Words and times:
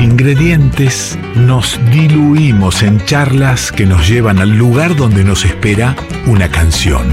ingredientes, 0.00 1.18
nos 1.36 1.78
diluimos 1.90 2.82
en 2.82 3.04
charlas 3.04 3.72
que 3.72 3.86
nos 3.86 4.08
llevan 4.08 4.38
al 4.38 4.56
lugar 4.56 4.96
donde 4.96 5.24
nos 5.24 5.44
espera 5.44 5.94
una 6.26 6.48
canción. 6.48 7.06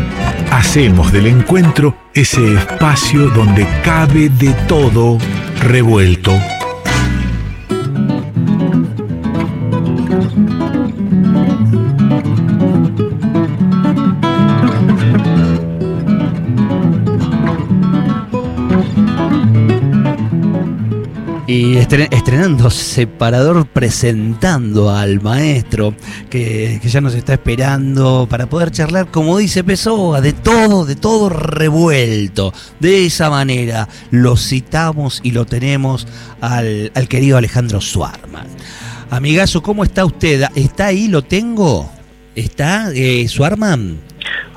Hacemos 0.51 1.11
del 1.11 1.27
encuentro 1.27 1.97
ese 2.13 2.55
espacio 2.55 3.29
donde 3.29 3.67
cabe 3.83 4.29
de 4.29 4.53
todo 4.67 5.17
revuelto 5.61 6.33
Y 21.47 21.77
estrenando 21.77 22.69
Separador, 22.69 23.67
presentando 23.67 24.89
al 24.89 25.21
maestro 25.21 25.95
que, 26.29 26.81
ya 26.83 26.99
nos 26.99 27.13
está 27.15 27.35
esperando 27.35 28.27
para 28.29 28.49
poder 28.49 28.69
charlar, 28.69 29.09
como 29.09 29.37
dice 29.37 29.63
Pessoa, 29.63 30.19
de 30.19 30.33
todo, 30.33 30.85
de 30.85 30.97
todo 30.97 31.29
revuelto. 31.29 32.53
De 32.81 33.05
esa 33.05 33.29
manera 33.29 33.87
lo 34.11 34.35
citamos 34.35 35.21
y 35.23 35.31
lo 35.31 35.45
tenemos 35.45 36.05
al, 36.41 36.91
querido 37.07 37.37
Alejandro 37.37 37.79
Suarman. 37.79 38.47
Amigazo, 39.09 39.63
¿cómo 39.63 39.85
está 39.85 40.03
usted? 40.03 40.49
¿Está 40.53 40.87
ahí? 40.87 41.07
¿Lo 41.07 41.23
tengo? 41.23 41.89
¿Está 42.35 42.91
eh, 42.93 43.25
Suarman? 43.29 44.06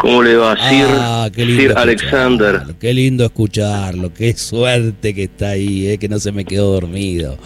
¿Cómo 0.00 0.22
le 0.22 0.34
va, 0.34 0.56
Sir, 0.56 0.86
ah, 0.88 1.28
Sir 1.34 1.74
Alexander? 1.76 2.62
Qué 2.80 2.94
lindo 2.94 3.22
escucharlo, 3.22 4.10
qué 4.14 4.32
suerte 4.32 5.12
que 5.12 5.24
está 5.24 5.50
ahí, 5.50 5.88
eh, 5.88 5.98
que 5.98 6.08
no 6.08 6.18
se 6.18 6.32
me 6.32 6.46
quedó 6.46 6.72
dormido. 6.72 7.36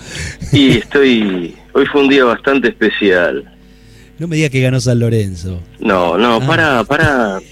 Y 0.53 0.69
estoy, 0.79 1.57
hoy 1.73 1.87
fue 1.87 2.03
un 2.03 2.09
día 2.09 2.25
bastante 2.25 2.69
especial. 2.69 3.53
No 4.21 4.29
me 4.29 4.37
diga 4.37 4.51
que 4.51 4.61
ganó 4.61 4.79
San 4.79 5.01
Lorenzo. 5.01 5.61
No, 5.81 6.17
no, 6.17 6.37
ah. 6.37 6.47
para, 6.47 6.85
para. 6.85 7.41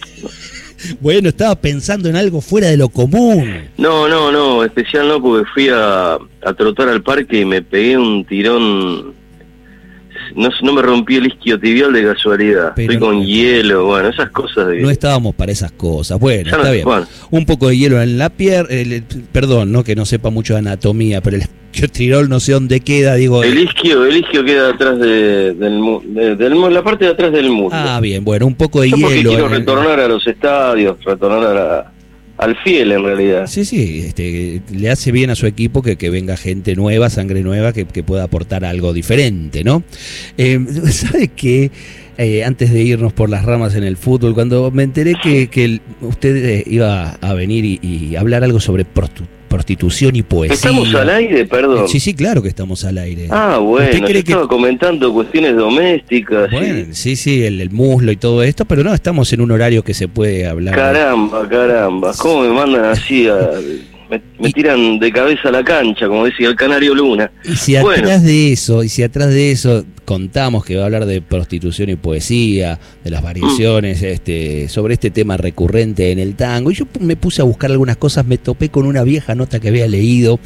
Bueno, 1.00 1.28
estaba 1.28 1.55
pensando 1.55 2.09
en 2.09 2.16
algo 2.16 2.41
fuera 2.41 2.66
de 2.66 2.77
lo 2.77 2.89
común. 2.89 3.69
No, 3.78 4.09
no, 4.09 4.33
no, 4.33 4.64
especial 4.64 5.06
no, 5.06 5.22
porque 5.22 5.48
fui 5.55 5.69
a, 5.69 6.14
a 6.14 6.55
trotar 6.56 6.89
al 6.89 7.05
parque 7.05 7.41
y 7.41 7.44
me 7.44 7.62
pegué 7.62 7.97
un 7.97 8.25
tirón 8.25 9.14
no, 10.36 10.48
no 10.62 10.72
me 10.72 10.83
rompí 10.83 11.16
el 11.16 11.27
isquiotibial 11.27 11.92
de 11.92 12.05
casualidad. 12.05 12.78
Estoy 12.78 12.98
con 12.98 13.25
hielo, 13.25 13.86
bueno, 13.86 14.08
esas 14.08 14.30
cosas. 14.30 14.69
No 14.80 14.91
estábamos 14.91 15.34
para 15.34 15.52
esas 15.52 15.72
cosas. 15.72 16.19
Bueno, 16.19 16.50
está 16.50 16.70
bien. 16.70 16.86
Un 17.30 17.47
poco 17.47 17.69
de 17.69 17.77
hielo 17.77 18.00
en 18.00 18.19
la 18.19 18.30
pierna, 18.30 18.69
perdón, 19.33 19.72
no 19.72 19.84
que 19.84 19.94
no 19.94 20.05
sepa 20.05 20.30
mucho 20.30 20.55
de 20.55 20.60
anatomía, 20.60 21.20
pero 21.20 21.36
el 21.36 21.42
isquiotrirol 21.72 22.28
no 22.28 22.41
sé 22.41 22.53
dónde 22.53 22.80
queda, 22.80 23.14
digo. 23.14 23.42
El 23.42 23.58
isquio, 23.58 24.05
el 24.05 24.19
isquio 24.19 24.44
queda 24.44 24.70
atrás 24.70 24.98
de, 24.98 25.55
del, 25.55 26.75
la 26.75 26.83
parte 26.83 27.06
de 27.06 27.10
atrás 27.12 27.33
del 27.33 27.50
muslo. 27.50 27.78
Ah, 27.78 28.00
bien, 28.00 28.25
bueno, 28.25 28.47
un 28.47 28.55
poco 28.55 28.83
de 28.83 28.91
hielo. 28.91 29.30
quiero 29.30 29.48
retornar 29.48 30.00
a 30.00 30.08
los 30.08 30.27
estadios, 30.27 30.97
retornar 31.05 31.44
a 31.44 31.55
la 31.55 31.92
al 32.43 32.57
fiel 32.57 32.93
en 32.93 33.05
realidad. 33.05 33.47
Sí, 33.47 33.65
sí, 33.65 34.03
este, 34.07 34.62
le 34.75 34.91
hace 34.91 35.12
bien 35.12 35.31
a 35.31 35.35
su 35.35 35.47
equipo 35.47 35.83
que, 35.83 35.97
que 35.97 36.11
venga 36.11 36.37
gente 36.37 36.75
nueva, 36.75 37.09
sangre 37.09 37.43
nueva, 37.43 37.73
que, 37.73 37.84
pueda 37.84 38.25
aportar 38.25 38.65
algo 38.65 38.93
diferente, 38.93 39.62
¿no? 39.62 39.84
Eh, 40.37 40.59
¿Sabe 40.91 41.29
qué? 41.29 41.71
Eh, 42.19 42.45
antes 42.45 42.73
de 42.73 42.83
irnos 42.83 43.12
por 43.12 43.31
las 43.31 43.45
ramas 43.45 43.75
en 43.75 43.84
el 43.84 43.97
fútbol, 43.97 44.34
cuando 44.34 44.71
me 44.71 44.83
enteré 44.83 45.15
que, 45.23 45.49
que 45.49 45.81
usted 46.01 46.37
eh, 46.37 46.65
iba 46.67 47.12
a 47.12 47.34
venir 47.34 47.65
y, 47.65 48.17
hablar 48.17 48.45
algo 48.45 48.61
sobre 48.61 48.84
prostitución 48.84 49.42
y 50.12 50.22
poesía. 50.22 50.55
¿Estamos 50.55 50.95
al 50.95 51.11
aire, 51.11 51.45
perdón? 51.47 51.89
Sí, 51.89 52.00
sí, 52.00 52.14
claro 52.14 52.42
que 52.42 52.48
estamos 52.48 52.84
al 52.84 52.98
aire. 52.98 53.28
Ah, 53.31 53.59
bueno, 53.59 54.09
yo 54.09 54.19
estaba 54.19 54.48
comentando 54.48 55.12
cuestiones 55.12 55.56
domésticas. 55.56 56.50
Bueno, 56.50 56.86
sí, 56.92 57.17
sí, 57.17 57.44
el, 57.44 57.70
muslo 57.70 58.12
y 58.12 58.16
todo 58.16 58.43
esto, 58.43 58.65
pero 58.65 58.82
no, 58.82 58.93
estamos 58.93 59.32
en 59.32 59.41
un 59.41 59.50
horario 59.50 59.82
que 59.82 59.94
se 59.94 60.09
puede 60.09 60.47
hablar. 60.47 60.75
Caramba, 60.75 61.49
caramba, 61.49 62.12
¿cómo 62.19 62.43
me 62.43 62.49
mandan 62.49 62.84
así 62.87 63.28
a 63.28 63.53
me, 64.38 64.53
tiran 64.53 64.99
de 64.99 65.12
cabeza 65.12 65.49
a 65.49 65.53
la 65.53 65.65
cancha, 65.65 66.06
como 66.06 66.25
decía 66.25 66.48
el 66.48 66.56
Canario 66.56 66.94
Luna. 66.94 67.31
Y 67.44 67.56
si 67.56 67.77
atrás 67.77 68.22
de 68.22 68.53
eso, 68.53 68.82
y 68.82 68.88
si 68.88 69.03
atrás 69.03 69.28
de 69.31 69.53
eso 69.53 69.84
contamos 70.12 70.62
que 70.62 70.77
va 70.77 70.83
a 70.83 70.84
hablar 70.84 71.06
de 71.06 71.23
prostitución 71.23 71.89
y 71.89 71.97
poesía, 71.97 72.78
de 73.03 73.11
las 73.11 73.23
variaciones, 73.23 74.03
mm. 74.03 74.05
este, 74.05 74.69
sobre 74.69 74.93
este 74.93 75.11
tema 75.11 75.39
recurrente 75.39 76.12
en 76.12 76.19
el 76.19 76.34
tango, 76.34 76.71
y 76.71 76.75
yo 76.75 76.84
me 77.00 77.17
puse 77.17 77.41
a 77.41 77.47
buscar 77.47 77.71
algunas 77.71 77.97
cosas, 77.97 78.27
me 78.27 78.37
topé 78.37 78.69
con 78.69 78.84
una 78.84 79.05
vieja 79.05 79.34
nota 79.34 79.59
que 79.59 79.69
había 79.69 79.89
leído, 79.89 80.39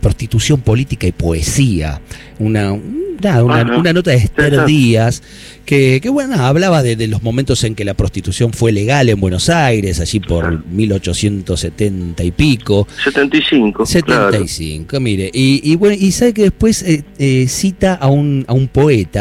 prostitución 0.00 0.60
política 0.60 1.06
y 1.06 1.12
poesía, 1.12 2.00
una, 2.40 2.72
una, 2.72 3.92
nota 3.92 4.10
de 4.10 4.16
Esther 4.16 4.64
Díaz 4.66 5.22
que, 5.64 6.00
bueno, 6.12 6.34
hablaba 6.34 6.82
de, 6.82 7.06
los 7.06 7.22
momentos 7.22 7.62
en 7.64 7.74
que 7.74 7.84
la 7.84 7.94
prostitución 7.94 8.52
fue 8.52 8.72
legal 8.72 9.08
en 9.08 9.20
Buenos 9.20 9.48
Aires, 9.48 10.00
allí 10.00 10.20
por 10.20 10.66
1870 10.66 12.24
y 12.24 12.30
pico. 12.32 12.86
75. 13.04 13.86
75, 13.86 15.00
mire. 15.00 15.30
Y, 15.32 15.76
bueno, 15.76 15.96
y 15.98 16.10
sabe 16.12 16.34
que 16.34 16.42
después 16.42 16.82
eh, 16.82 17.04
eh, 17.18 17.46
cita 17.48 17.94
a 17.94 18.08
un, 18.08 18.44
a 18.48 18.52
un 18.52 18.68
poeta, 18.68 19.11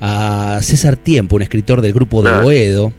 a 0.00 0.58
César 0.62 0.96
Tiempo, 0.96 1.36
un 1.36 1.42
escritor 1.42 1.80
del 1.80 1.92
grupo 1.92 2.22
de 2.22 2.40
Boedo, 2.40 2.92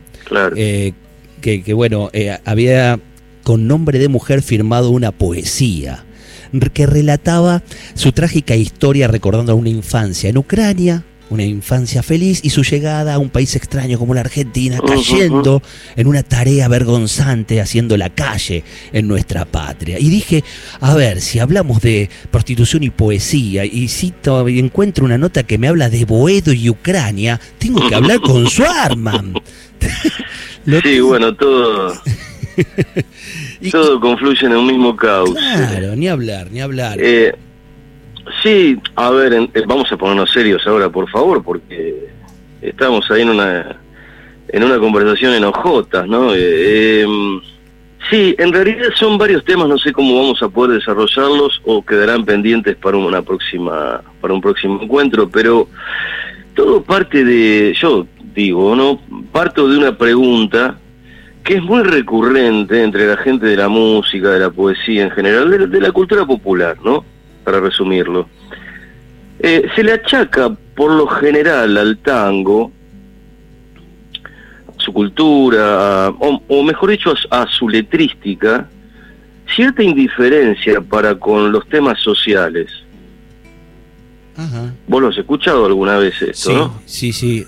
eh, 0.56 0.94
que, 1.42 1.64
que, 1.64 1.74
bueno, 1.74 2.10
había 2.46 3.00
con 3.44 3.68
nombre 3.68 4.00
de 4.00 4.08
mujer 4.08 4.42
firmado 4.42 4.92
una 4.92 5.12
poesía 5.12 6.06
que 6.74 6.86
relataba 6.86 7.64
su 7.96 8.12
trágica 8.12 8.56
historia 8.56 9.08
recordando 9.08 9.54
a 9.54 9.56
una 9.56 9.70
infancia 9.70 10.30
en 10.30 10.38
Ucrania, 10.38 11.04
una 11.32 11.44
infancia 11.44 12.04
feliz 12.04 12.42
y 12.44 12.50
su 12.50 12.64
llegada 12.64 13.16
a 13.16 13.18
un 13.18 13.30
país 13.30 13.56
extraño 13.56 13.98
como 13.98 14.14
la 14.14 14.22
Argentina, 14.22 14.80
cayendo 14.86 15.62
en 15.96 16.08
una 16.08 16.24
tarea 16.24 16.68
vergonzante 16.68 17.62
haciendo 17.62 17.98
la 17.98 18.10
calle 18.10 18.64
en 18.92 19.08
nuestra 19.08 19.46
patria. 19.46 19.98
Y 20.00 20.10
dije, 20.10 20.44
a 20.80 20.94
ver, 20.94 21.22
si 21.22 21.40
hablamos 21.40 21.82
de 21.82 22.10
prostitución 22.30 22.84
y 22.84 22.90
poesía 22.90 23.66
y 23.66 23.88
cito 23.88 24.48
y 24.48 24.60
encuentro 24.60 25.06
una 25.06 25.18
nota 25.18 25.44
que 25.44 25.58
me 25.58 25.68
habla 25.68 25.90
de 25.90 26.06
Boedo 26.06 26.54
y 26.54 26.70
Ucrania, 26.70 27.40
tengo 27.58 27.88
que 27.88 27.96
hablar 27.96 28.20
con 28.22 28.48
Suarman. 28.50 29.34
sí, 30.84 31.00
bueno, 31.00 31.34
todo 31.34 31.94
Todo 33.72 34.00
confluye 34.00 34.46
en 34.46 34.54
un 34.54 34.68
mismo 34.68 34.96
caos. 34.96 35.32
Claro, 35.32 35.96
ni 35.96 36.08
hablar, 36.08 36.52
ni 36.52 36.62
hablar. 36.62 36.98
Eh, 37.00 37.34
sí, 38.42 38.80
a 38.96 39.10
ver, 39.12 39.34
eh, 39.34 39.50
vamos 39.66 39.92
a 39.92 39.98
ponernos 39.98 40.32
serios 40.32 40.66
ahora, 40.68 40.90
por 40.90 41.10
favor, 41.10 41.44
porque 41.44 42.10
estamos 42.62 43.10
ahí 43.12 43.22
en 43.22 43.30
una 43.30 43.78
en 44.50 44.64
una 44.64 44.80
conversación 44.80 45.34
en 45.34 45.46
ojotas, 45.46 46.08
¿no? 46.08 46.36
Eh, 46.36 47.02
em, 47.02 47.40
sí, 48.10 48.36
en 48.38 48.52
realidad 48.52 48.90
son 48.96 49.18
varios 49.18 49.46
temas, 49.46 49.70
no 49.70 49.78
sé 49.78 49.94
cómo 49.94 50.16
vamos 50.22 50.44
a 50.44 50.50
poder 50.50 50.78
desarrollarlos 50.80 51.62
o 51.64 51.86
quedarán 51.86 52.26
pendientes 52.26 52.76
para 52.76 52.98
una 52.98 53.22
próxima 53.22 54.02
para 54.20 54.34
un 54.34 54.42
próximo 54.42 54.82
encuentro, 54.82 55.30
pero 55.30 55.70
todo 56.54 56.84
parte 56.84 57.24
de, 57.24 57.74
yo 57.80 58.06
digo, 58.36 58.76
¿no? 58.76 59.00
Parto 59.32 59.68
de 59.68 59.78
una 59.78 59.98
pregunta 59.98 60.78
que 61.44 61.56
es 61.56 61.64
muy 61.64 61.84
recurrente 61.84 62.84
entre 62.84 63.08
la 63.08 63.18
gente 63.18 63.46
de 63.46 63.58
la 63.58 63.68
música, 63.68 64.30
de 64.30 64.40
la 64.40 64.52
poesía 64.52 65.04
en 65.04 65.12
general, 65.12 65.70
de, 65.70 65.82
la 65.82 65.92
cultura 65.92 66.26
popular, 66.26 66.78
¿no? 66.84 67.04
Para 67.44 67.60
resumirlo. 67.60 68.28
Eh, 69.40 69.68
se 69.76 69.84
le 69.84 69.94
achaca 69.94 70.56
por 70.76 70.92
lo 70.92 71.08
general 71.08 71.76
al 71.78 71.98
tango, 71.98 72.72
a 74.68 74.82
su 74.82 74.94
cultura, 74.94 76.10
o, 76.10 76.64
mejor 76.64 76.92
dicho, 76.92 77.14
a, 77.32 77.48
su 77.48 77.68
letrística, 77.68 78.70
cierta 79.56 79.82
indiferencia 79.82 80.82
para 80.82 81.16
con 81.16 81.52
los 81.52 81.68
temas 81.68 82.00
sociales. 82.00 82.72
Ajá. 84.36 84.74
¿Vos 84.88 85.02
lo 85.02 85.08
has 85.10 85.18
escuchado 85.18 85.66
alguna 85.66 85.98
vez 85.98 86.22
esto, 86.22 86.54
no? 86.54 86.82
Sí, 86.86 87.12
sí. 87.12 87.46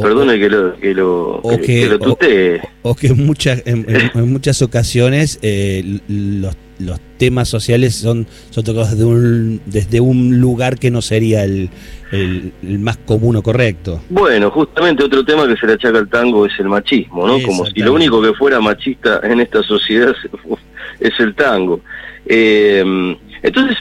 Perdone 0.00 0.38
que 0.38 0.48
lo, 0.48 0.76
que 0.78 0.94
lo, 0.94 1.36
o 1.36 1.58
que, 1.58 2.60
O, 2.82 2.94
que 2.94 3.08
en 3.08 3.26
muchas, 3.26 3.62
en, 3.64 4.30
muchas 4.30 4.62
ocasiones 4.62 5.38
eh, 5.42 6.00
los, 6.08 6.54
los, 6.78 7.00
temas 7.18 7.48
sociales 7.48 7.96
son, 7.96 8.26
son 8.50 8.64
tocados 8.64 8.92
desde 8.92 9.04
un, 9.04 9.60
desde 9.66 10.00
un 10.00 10.40
lugar 10.40 10.78
que 10.78 10.90
no 10.90 11.02
sería 11.02 11.44
el, 11.44 11.68
el, 12.12 12.52
más 12.78 12.96
común 12.96 13.36
o 13.36 13.42
correcto. 13.42 14.00
Bueno, 14.08 14.50
justamente 14.50 15.04
otro 15.04 15.24
tema 15.24 15.46
que 15.46 15.56
se 15.56 15.66
le 15.66 15.72
achaca 15.74 15.98
al 15.98 16.08
tango 16.08 16.46
es 16.46 16.52
el 16.58 16.68
machismo, 16.68 17.26
¿no? 17.26 17.42
Como 17.42 17.66
si 17.66 17.80
lo 17.80 17.92
único 17.92 18.22
que 18.22 18.32
fuera 18.34 18.60
machista 18.60 19.20
en 19.24 19.40
esta 19.40 19.62
sociedad 19.62 20.14
es 21.00 21.18
el 21.18 21.34
tango. 21.34 21.80
Eh, 22.24 23.16
entonces, 23.42 23.78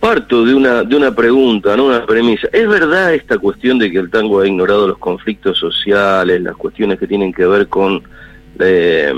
parto 0.00 0.44
de 0.44 0.54
una, 0.54 0.84
de 0.84 0.96
una 0.96 1.14
pregunta, 1.14 1.76
no 1.76 1.86
una 1.86 2.06
premisa. 2.06 2.48
¿Es 2.52 2.68
verdad 2.68 3.14
esta 3.14 3.38
cuestión 3.38 3.78
de 3.78 3.90
que 3.90 3.98
el 3.98 4.10
tango 4.10 4.40
ha 4.40 4.46
ignorado 4.46 4.88
los 4.88 4.98
conflictos 4.98 5.58
sociales, 5.58 6.40
las 6.40 6.56
cuestiones 6.56 6.98
que 6.98 7.06
tienen 7.06 7.32
que 7.32 7.46
ver 7.46 7.68
con 7.68 8.02
eh, 8.60 9.12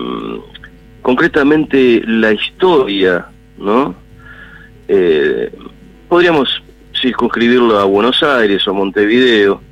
concretamente 1.03 2.03
la 2.07 2.33
historia, 2.33 3.27
¿no? 3.59 3.95
Eh, 4.89 5.53
podríamos 6.09 6.63
circunscribirlo 7.01 7.79
a 7.79 7.85
Buenos 7.85 8.23
Aires 8.23 8.67
o 8.67 8.75
Montevideo. 8.75 9.63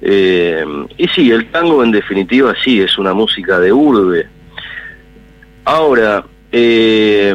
Eh, 0.00 0.64
y 0.96 1.08
sí, 1.08 1.30
el 1.30 1.50
tango 1.50 1.82
en 1.82 1.90
definitiva 1.90 2.54
sí 2.62 2.80
es 2.80 2.98
una 2.98 3.14
música 3.14 3.58
de 3.58 3.72
urbe. 3.72 4.26
Ahora, 5.64 6.24
eh, 6.50 7.34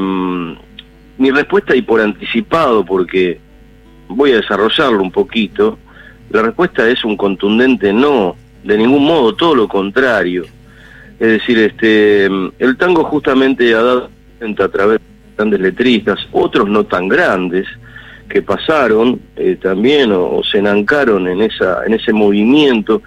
mi 1.18 1.32
respuesta 1.32 1.76
y 1.76 1.82
por 1.82 2.02
anticipado, 2.02 2.84
porque 2.84 3.40
voy 4.08 4.32
a 4.32 4.38
desarrollarlo 4.38 5.02
un 5.02 5.12
poquito, 5.12 5.78
la 6.30 6.42
respuesta 6.42 6.90
es 6.90 7.04
un 7.06 7.16
contundente 7.16 7.94
no, 7.94 8.36
de 8.64 8.78
ningún 8.78 9.06
modo, 9.06 9.36
todo 9.36 9.56
lo 9.56 9.68
contrario. 9.68 10.46
Es 11.20 11.28
decir, 11.28 11.58
este, 11.60 12.26
el 12.26 12.78
tango 12.78 13.04
justamente 13.06 13.74
ha 13.74 13.82
dado 13.82 14.10
a 14.60 14.68
través 14.70 15.00
de 15.00 15.06
grandes 15.38 15.60
letristas, 15.60 16.20
otros 16.32 16.68
no 16.70 16.84
tan 16.86 17.08
grandes, 17.08 17.66
que 18.30 18.42
pasaron 18.42 19.20
eh, 19.36 19.58
también 19.62 20.12
o, 20.12 20.42
se 20.44 20.58
enancaron 20.60 21.28
en, 21.28 21.42
esa, 21.42 21.86
en 21.86 21.94
ese 21.94 22.14
movimiento 22.14 23.02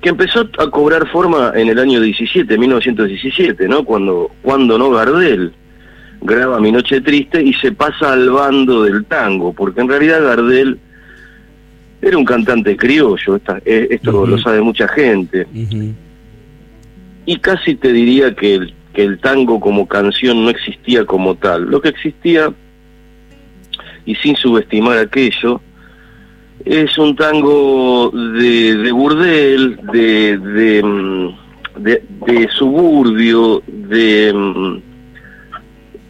que 0.00 0.10
empezó 0.10 0.48
a 0.58 0.70
cobrar 0.70 1.08
forma 1.08 1.52
en 1.54 1.68
el 1.68 1.78
año 1.78 2.00
17, 2.00 2.58
1917, 2.58 3.66
¿no? 3.66 3.84
Cuando, 3.84 4.30
cuando 4.42 4.76
no 4.76 4.90
Gardel 4.90 5.52
graba 6.20 6.60
Mi 6.60 6.70
Noche 6.70 7.00
Triste 7.00 7.42
y 7.42 7.54
se 7.54 7.72
pasa 7.72 8.12
al 8.12 8.28
bando 8.30 8.82
del 8.82 9.06
tango, 9.06 9.52
porque 9.52 9.80
en 9.80 9.88
realidad 9.88 10.22
Gardel 10.22 10.78
era 12.02 12.18
un 12.18 12.24
cantante 12.24 12.76
criollo, 12.76 13.40
eh, 13.64 13.88
esto 13.90 14.26
lo 14.26 14.38
sabe 14.38 14.60
mucha 14.60 14.86
gente. 14.88 15.46
Y 17.26 17.38
casi 17.38 17.74
te 17.74 17.92
diría 17.92 18.34
que 18.34 18.54
el, 18.54 18.74
que 18.92 19.02
el 19.02 19.18
tango 19.18 19.60
como 19.60 19.86
canción 19.86 20.44
no 20.44 20.50
existía 20.50 21.04
como 21.04 21.34
tal. 21.34 21.64
Lo 21.70 21.80
que 21.80 21.88
existía 21.88 22.52
y 24.06 24.14
sin 24.16 24.36
subestimar 24.36 24.98
aquello, 24.98 25.60
es 26.64 26.96
un 26.98 27.14
tango 27.16 28.10
de, 28.10 28.76
de 28.76 28.92
burdel, 28.92 29.78
de, 29.92 30.38
de, 30.38 30.82
mm, 30.82 31.28
de, 31.82 32.48
suburbio, 32.56 33.62
de 33.66 34.32
mm, 34.32 34.78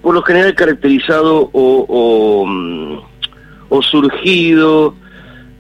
por 0.03 0.15
lo 0.15 0.23
general 0.23 0.55
caracterizado 0.55 1.51
o, 1.53 1.87
o, 1.89 2.47
mm, 2.47 2.99
o 3.71 3.83
surgido 3.83 4.95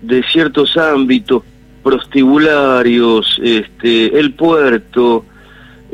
de 0.03 0.23
ciertos 0.25 0.77
ámbitos 0.77 1.43
prostibularios, 1.83 3.41
este, 3.43 4.19
el 4.19 4.35
puerto, 4.35 5.25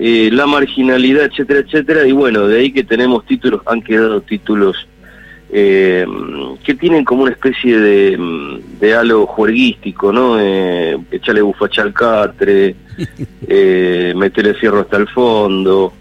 eh, 0.02 0.30
la 0.32 0.46
marginalidad, 0.46 1.26
etcétera, 1.26 1.60
etcétera, 1.60 2.06
y 2.06 2.12
bueno, 2.12 2.48
de 2.48 2.58
ahí 2.58 2.72
que 2.72 2.84
tenemos 2.84 3.26
títulos, 3.26 3.60
han 3.66 3.82
quedado 3.82 4.22
títulos 4.22 4.88
eh, 5.52 6.06
que 6.64 6.74
tienen 6.74 7.04
como 7.04 7.24
una 7.24 7.32
especie 7.32 7.78
de, 7.78 8.60
de 8.80 8.94
halo 8.94 9.26
juerguístico, 9.26 10.10
¿no? 10.10 10.40
Eh, 10.40 10.96
echarle 11.10 11.42
bufacha 11.42 11.82
al 11.82 11.92
catre, 11.92 12.76
eh, 13.46 14.14
meterle 14.16 14.54
fierro 14.54 14.80
hasta 14.80 14.96
el 14.96 15.08
fondo, 15.08 15.92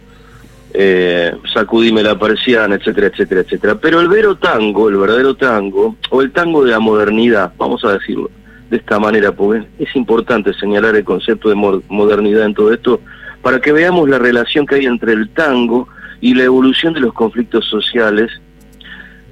eh, 0.74 1.34
sacudime 1.54 2.02
la 2.02 2.18
persiana, 2.18 2.76
etcétera, 2.76 3.08
etcétera, 3.08 3.42
etcétera. 3.42 3.76
Pero 3.82 4.00
el 4.00 4.08
vero 4.08 4.38
tango, 4.38 4.88
el 4.88 4.96
verdadero 4.96 5.36
tango, 5.36 5.98
o 6.10 6.22
el 6.22 6.32
tango 6.32 6.64
de 6.64 6.72
la 6.72 6.80
modernidad, 6.80 7.52
vamos 7.58 7.84
a 7.84 7.92
decirlo 7.94 8.32
de 8.70 8.78
esta 8.78 8.98
manera, 8.98 9.34
porque 9.34 9.68
es 9.78 9.94
importante 9.96 10.54
señalar 10.54 10.96
el 10.96 11.04
concepto 11.04 11.50
de 11.50 11.56
modernidad 11.56 12.46
en 12.46 12.54
todo 12.54 12.72
esto, 12.72 13.02
para 13.42 13.60
que 13.62 13.72
veamos 13.72 14.10
la 14.10 14.20
relación 14.20 14.66
que 14.66 14.76
hay 14.76 14.86
entre 14.86 15.14
el 15.14 15.30
tango 15.30 15.88
y 16.22 16.34
la 16.34 16.44
evolución 16.44 16.94
de 16.94 17.00
los 17.00 17.14
conflictos 17.14 17.66
sociales 17.66 18.30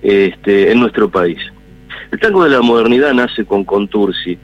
este, 0.01 0.71
en 0.71 0.79
nuestro 0.79 1.09
país. 1.09 1.39
El 2.11 2.19
tango 2.19 2.43
de 2.43 2.51
la 2.51 2.61
modernidad 2.61 3.13
nace 3.13 3.45
con 3.45 3.65
Contursi, 3.65 4.37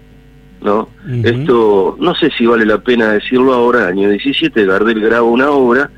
¿no? 0.61 0.89
Esto, 1.23 1.97
no 1.99 2.15
sé 2.15 2.29
si 2.37 2.45
vale 2.45 2.65
la 2.65 2.79
pena 2.79 3.13
decirlo 3.13 3.53
ahora, 3.53 3.87
año 3.87 4.09
17, 4.09 4.65
Gardel 4.65 4.99
graba 4.99 5.23
una 5.23 5.51
obra 5.51 5.89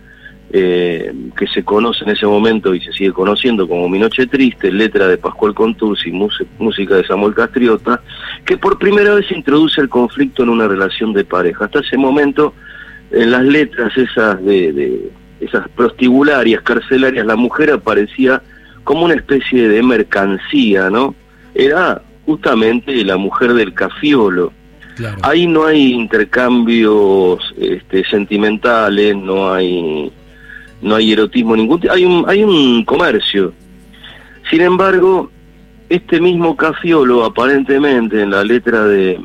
eh, 0.52 1.12
que 1.36 1.48
se 1.48 1.64
conoce 1.64 2.04
en 2.04 2.12
ese 2.12 2.26
momento 2.26 2.74
y 2.74 2.82
se 2.82 2.94
sigue 2.94 3.12
conociendo 3.12 3.68
como 3.68 3.90
Mi 3.90 4.00
Noche 4.00 4.28
Triste, 4.28 4.72
letra 4.72 5.08
de 5.08 5.18
Pascual 5.18 5.54
Contursi, 5.54 6.12
música 6.12 6.96
de 6.96 7.06
Samuel 7.06 7.34
Castriota, 7.34 8.02
que 8.46 8.58
por 8.58 8.78
primera 8.78 9.16
vez 9.16 9.30
introduce 9.32 9.82
el 9.82 9.90
conflicto 9.90 10.44
en 10.44 10.50
una 10.50 10.68
relación 10.68 11.14
de 11.14 11.26
pareja. 11.26 11.66
Hasta 11.66 11.80
ese 11.80 11.98
momento, 11.98 12.54
en 13.12 13.32
las 13.32 13.44
letras 13.44 13.96
esas 13.98 14.44
de, 14.44 14.74
de 14.74 15.12
esas 15.40 15.68
prostibularias, 15.70 16.62
carcelarias, 16.62 17.26
la 17.26 17.36
mujer 17.36 17.72
aparecía 17.72 18.42
como 18.84 19.06
una 19.06 19.16
especie 19.16 19.68
de 19.68 19.82
mercancía, 19.84 20.90
¿no? 20.90 21.16
Era 21.54 22.02
justamente 22.26 23.04
la 23.04 23.18
mujer 23.18 23.54
del 23.54 23.74
cafiolo. 23.74 24.54
Ahí 25.24 25.46
no 25.46 25.66
hay 25.66 25.92
intercambios 25.92 27.40
este, 27.58 28.06
sentimentales, 28.06 29.16
no 29.16 29.52
hay 29.52 30.12
no 30.82 30.96
hay 30.96 31.14
erotismo 31.14 31.56
ningún, 31.56 31.82
hay 31.90 32.06
un 32.06 32.24
hay 32.28 32.44
un 32.44 32.86
comercio. 32.86 33.52
Sin 34.50 34.62
embargo, 34.62 35.30
este 35.90 36.22
mismo 36.22 36.56
cafiolo 36.56 37.26
aparentemente 37.26 38.22
en 38.22 38.30
la 38.30 38.44
letra 38.44 38.86
de 38.86 39.20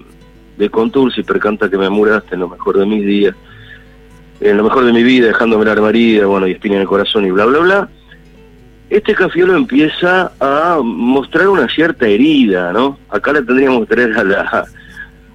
de 0.56 0.68
Contursi 0.68 1.22
percanta 1.22 1.70
que 1.70 1.78
me 1.78 1.88
muraste 1.88 2.34
en 2.34 2.40
lo 2.40 2.48
mejor 2.48 2.78
de 2.78 2.86
mis 2.86 3.06
días, 3.06 3.34
en 4.40 4.56
lo 4.56 4.64
mejor 4.64 4.84
de 4.84 4.92
mi 4.92 5.02
vida, 5.02 5.26
dejándome 5.28 5.64
la 5.64 5.72
armarida, 5.72 6.26
bueno, 6.26 6.46
y 6.46 6.52
espina 6.52 6.76
en 6.76 6.82
el 6.82 6.88
corazón 6.88 7.26
y 7.26 7.30
bla 7.30 7.46
bla 7.46 7.58
bla 7.58 7.88
este 8.90 9.14
cafiolo 9.14 9.56
empieza 9.56 10.32
a 10.40 10.80
mostrar 10.82 11.48
una 11.48 11.68
cierta 11.68 12.08
herida, 12.08 12.72
¿no? 12.72 12.98
Acá 13.08 13.32
le 13.32 13.42
tendríamos 13.42 13.86
que 13.86 13.94
traer 13.94 14.18
a 14.18 14.24
la, 14.24 14.66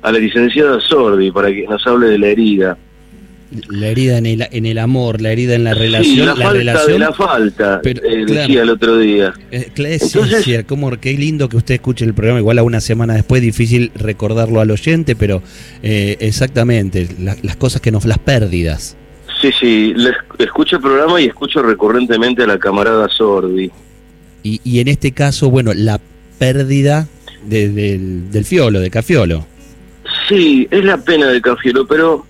a 0.01 0.11
la 0.11 0.19
licenciada 0.19 0.79
Sordi 0.81 1.31
para 1.31 1.47
que 1.47 1.65
nos 1.65 1.87
hable 1.87 2.07
de 2.07 2.19
la 2.19 2.27
herida. 2.27 2.77
La 3.69 3.87
herida 3.87 4.17
en 4.17 4.25
el, 4.25 4.47
en 4.51 4.65
el 4.65 4.77
amor, 4.79 5.21
la 5.21 5.31
herida 5.31 5.55
en 5.55 5.63
la 5.63 5.73
relación. 5.73 6.25
la, 6.25 6.35
falta 6.35 6.85
de 6.85 6.99
la 6.99 7.13
falta, 7.13 7.81
eh, 7.83 8.25
decía 8.25 8.63
el 8.63 8.69
otro 8.69 8.97
día. 8.97 9.33
Eh, 9.51 9.71
Entonces, 9.75 10.65
como, 10.65 10.91
qué 10.97 11.13
lindo 11.13 11.47
que 11.47 11.57
usted 11.57 11.75
escuche 11.75 12.05
el 12.05 12.13
programa, 12.13 12.39
igual 12.39 12.57
a 12.57 12.63
una 12.63 12.81
semana 12.81 13.13
después, 13.13 13.41
difícil 13.41 13.91
recordarlo 13.95 14.61
al 14.61 14.71
oyente, 14.71 15.15
pero 15.15 15.43
eh, 15.83 16.17
exactamente, 16.19 17.07
las 17.19 17.55
cosas 17.55 17.81
que 17.81 17.91
nos, 17.91 18.05
las 18.05 18.17
pérdidas. 18.17 18.97
Sí, 19.41 19.51
sí, 19.59 19.93
escucho 20.39 20.77
el 20.77 20.81
programa 20.81 21.21
y 21.21 21.25
escucho 21.25 21.61
recurrentemente 21.61 22.43
a 22.43 22.47
la 22.47 22.57
camarada 22.57 23.07
Sordi. 23.09 23.69
Y, 24.43 24.59
y 24.63 24.79
en 24.79 24.87
este 24.87 25.11
caso, 25.11 25.49
bueno, 25.49 25.73
la 25.73 25.99
pérdida 26.39 27.07
del, 27.45 28.31
del 28.31 28.45
fiolo, 28.45 28.79
de 28.79 28.89
Cafiolo. 28.89 29.45
Sí, 30.27 30.67
es 30.71 30.83
la 30.83 30.97
pena 30.97 31.27
de 31.27 31.41
Cafiolo, 31.41 31.85
pero 31.85 32.25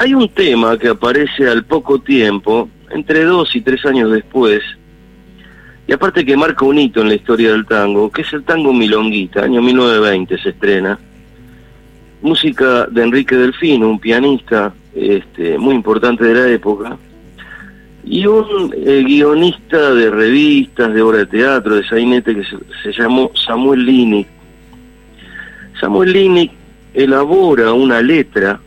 hay 0.00 0.14
un 0.14 0.30
tema 0.30 0.78
que 0.78 0.88
aparece 0.88 1.46
al 1.46 1.62
poco 1.62 2.00
tiempo, 2.00 2.70
entre 2.88 3.22
dos 3.22 3.54
y 3.54 3.60
tres 3.60 3.84
años 3.84 4.10
después, 4.10 4.62
y 5.86 5.92
aparte 5.92 6.24
que 6.24 6.38
marca 6.38 6.64
un 6.64 6.78
hito 6.78 7.02
en 7.02 7.08
la 7.08 7.16
historia 7.16 7.52
del 7.52 7.66
tango, 7.66 8.10
que 8.10 8.22
es 8.22 8.32
el 8.32 8.42
tango 8.44 8.72
Milonguita, 8.72 9.44
año 9.44 9.60
1920 9.60 10.38
se 10.38 10.48
estrena. 10.48 10.98
Música 12.22 12.86
de 12.86 13.02
Enrique 13.02 13.36
Delfino, 13.36 13.90
un 13.90 13.98
pianista 13.98 14.72
este, 14.94 15.58
muy 15.58 15.74
importante 15.74 16.24
de 16.24 16.34
la 16.34 16.48
época, 16.48 16.96
y 18.02 18.24
un 18.24 18.74
eh, 18.74 19.02
guionista 19.04 19.92
de 19.92 20.10
revistas, 20.10 20.94
de 20.94 21.02
obra 21.02 21.18
de 21.18 21.26
teatro, 21.26 21.74
de 21.74 21.86
sainete, 21.86 22.34
que 22.34 22.44
se, 22.82 22.92
llamó 22.98 23.32
Samuel 23.34 23.84
Linick. 23.84 24.28
Samuel 25.78 26.10
Linick 26.10 26.52
elabora 26.94 27.74
una 27.74 28.00
letra 28.00 28.58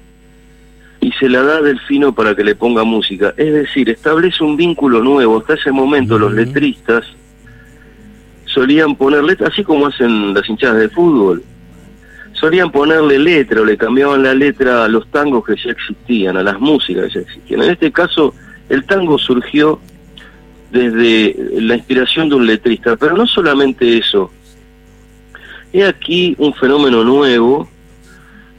y 1.03 1.12
se 1.13 1.29
la 1.29 1.43
da 1.43 1.57
a 1.57 1.62
Delfino 1.62 2.13
para 2.13 2.36
que 2.36 2.43
le 2.43 2.55
ponga 2.55 2.83
música. 2.83 3.33
Es 3.38 3.53
decir, 3.53 3.89
establece 3.89 4.43
un 4.43 4.55
vínculo 4.55 5.01
nuevo. 5.01 5.39
Hasta 5.39 5.55
ese 5.55 5.72
momento 5.72 6.17
los 6.17 6.33
letristas 6.33 7.05
solían 8.45 8.95
poner 8.95 9.24
letras, 9.24 9.51
así 9.51 9.63
como 9.63 9.88
hacen 9.88 10.33
las 10.33 10.48
hinchadas 10.48 10.77
de 10.77 10.89
fútbol 10.89 11.43
solían 12.43 12.72
ponerle 12.72 13.17
letra 13.19 13.62
o 13.62 13.65
le 13.65 13.77
cambiaban 13.77 14.22
la 14.22 14.33
letra 14.33 14.83
a 14.83 14.88
los 14.89 15.07
tangos 15.07 15.45
que 15.45 15.55
ya 15.55 15.72
existían, 15.72 16.36
a 16.36 16.43
las 16.43 16.60
músicas 16.60 17.05
que 17.05 17.13
ya 17.13 17.19
existían. 17.22 17.62
En 17.62 17.69
este 17.69 17.89
caso, 17.89 18.33
el 18.67 18.83
tango 18.83 19.17
surgió 19.17 19.79
desde 20.69 21.38
la 21.62 21.75
inspiración 21.75 22.27
de 22.27 22.36
un 22.36 22.45
letrista, 22.45 22.98
pero 22.98 23.15
no 23.15 23.27
solamente 23.27 23.98
eso. 23.98 24.29
He 25.72 25.86
aquí 25.86 26.36
un 26.38 26.53
fenómeno 26.53 27.03
nuevo, 27.05 27.69